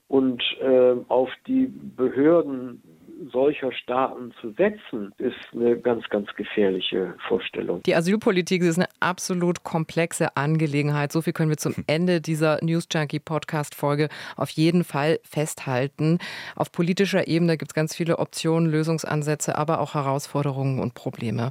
Und 0.08 0.42
äh, 0.60 0.94
auf 1.08 1.30
die 1.46 1.72
Behörden 1.96 2.82
solcher 3.30 3.72
Staaten 3.72 4.32
zu 4.40 4.52
setzen, 4.52 5.12
ist 5.18 5.36
eine 5.52 5.78
ganz, 5.78 6.08
ganz 6.08 6.28
gefährliche 6.34 7.14
Vorstellung. 7.28 7.82
Die 7.82 7.94
Asylpolitik 7.94 8.62
ist 8.62 8.78
eine 8.78 8.88
absolut 9.00 9.62
komplexe 9.62 10.36
Angelegenheit. 10.36 11.12
So 11.12 11.22
viel 11.22 11.32
können 11.32 11.50
wir 11.50 11.56
zum 11.56 11.74
Ende 11.86 12.20
dieser 12.20 12.58
News 12.62 12.86
Junkie 12.90 13.20
Podcast 13.20 13.74
Folge 13.74 14.08
auf 14.36 14.50
jeden 14.50 14.84
Fall 14.84 15.20
festhalten. 15.22 16.18
Auf 16.56 16.72
politischer 16.72 17.28
Ebene 17.28 17.56
gibt 17.56 17.72
es 17.72 17.74
ganz 17.74 17.94
viele 17.94 18.18
Optionen, 18.18 18.70
Lösungsansätze, 18.70 19.56
aber 19.56 19.80
auch 19.80 19.94
Herausforderungen 19.94 20.80
und 20.80 20.94
Probleme. 20.94 21.50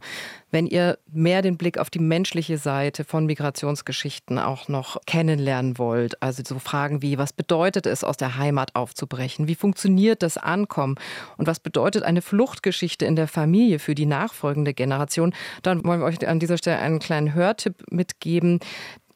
Wenn 0.51 0.67
ihr 0.67 0.97
mehr 1.11 1.41
den 1.41 1.57
Blick 1.57 1.77
auf 1.77 1.89
die 1.89 1.99
menschliche 1.99 2.57
Seite 2.57 3.05
von 3.05 3.25
Migrationsgeschichten 3.25 4.37
auch 4.37 4.67
noch 4.67 4.97
kennenlernen 5.05 5.77
wollt, 5.77 6.21
also 6.21 6.43
so 6.45 6.59
Fragen 6.59 7.01
wie, 7.01 7.17
was 7.17 7.31
bedeutet 7.31 7.85
es, 7.85 8.03
aus 8.03 8.17
der 8.17 8.37
Heimat 8.37 8.75
aufzubrechen? 8.75 9.47
Wie 9.47 9.55
funktioniert 9.55 10.23
das 10.23 10.37
Ankommen? 10.37 10.95
Und 11.37 11.47
was 11.47 11.60
bedeutet 11.63 12.03
eine 12.03 12.21
Fluchtgeschichte 12.21 13.05
in 13.05 13.15
der 13.15 13.27
Familie 13.27 13.79
für 13.79 13.95
die 13.95 14.05
nachfolgende 14.05 14.73
Generation? 14.73 15.33
Dann 15.63 15.83
wollen 15.85 15.99
wir 15.99 16.05
euch 16.05 16.27
an 16.27 16.39
dieser 16.39 16.57
Stelle 16.57 16.79
einen 16.79 16.99
kleinen 16.99 17.33
Hörtipp 17.33 17.75
mitgeben. 17.89 18.59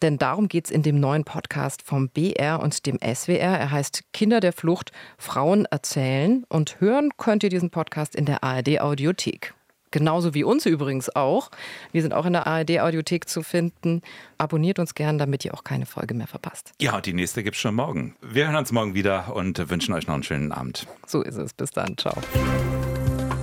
Denn 0.02 0.18
darum 0.18 0.48
geht 0.48 0.66
es 0.66 0.72
in 0.72 0.84
dem 0.84 1.00
neuen 1.00 1.24
Podcast 1.24 1.82
vom 1.82 2.10
BR 2.10 2.60
und 2.60 2.86
dem 2.86 3.00
SWR. 3.02 3.58
Er 3.58 3.72
heißt 3.72 4.04
Kinder 4.14 4.40
der 4.40 4.54
Flucht, 4.54 4.92
Frauen 5.18 5.66
erzählen. 5.66 6.44
Und 6.50 6.80
hören 6.80 7.12
könnt 7.18 7.44
ihr 7.44 7.50
diesen 7.50 7.70
Podcast 7.70 8.16
in 8.16 8.26
der 8.26 8.44
ARD 8.44 8.82
Audiothek. 8.82 9.54
Genauso 9.96 10.34
wie 10.34 10.44
uns 10.44 10.66
übrigens 10.66 11.16
auch. 11.16 11.50
Wir 11.94 12.02
sind 12.02 12.14
auch 12.14 12.26
in 12.26 12.34
der 12.34 12.46
ARD-Audiothek 12.48 13.30
zu 13.30 13.44
finden. 13.44 14.02
Abonniert 14.38 14.78
uns 14.78 14.94
gern, 14.94 15.18
damit 15.18 15.46
ihr 15.46 15.54
auch 15.54 15.64
keine 15.64 15.86
Folge 15.86 16.14
mehr 16.14 16.28
verpasst. 16.28 16.74
Ja, 16.82 17.00
die 17.00 17.14
nächste 17.14 17.44
gibt 17.44 17.56
es 17.56 17.62
schon 17.62 17.76
morgen. 17.76 18.14
Wir 18.22 18.48
hören 18.48 18.58
uns 18.58 18.74
morgen 18.74 18.94
wieder 18.94 19.34
und 19.34 19.70
wünschen 19.70 19.94
euch 19.94 20.06
noch 20.06 20.16
einen 20.16 20.24
schönen 20.24 20.52
Abend. 20.52 20.86
So 21.08 21.22
ist 21.22 21.38
es. 21.38 21.54
Bis 21.54 21.72
dann. 21.72 21.98
Ciao. 21.98 22.14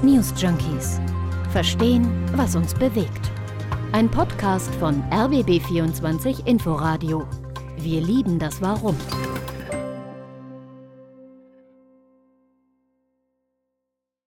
News 0.03 0.35
Junkies. 0.37 1.01
Verstehen, 1.53 2.07
was 2.37 2.55
uns 2.55 2.75
bewegt. 2.75 3.31
Ein 3.93 4.11
Podcast 4.11 4.75
von 4.75 5.03
RBB24 5.05 6.47
Inforadio. 6.47 7.27
Wir 7.79 8.03
lieben 8.03 8.38
das 8.38 8.61
Warum. 8.61 8.99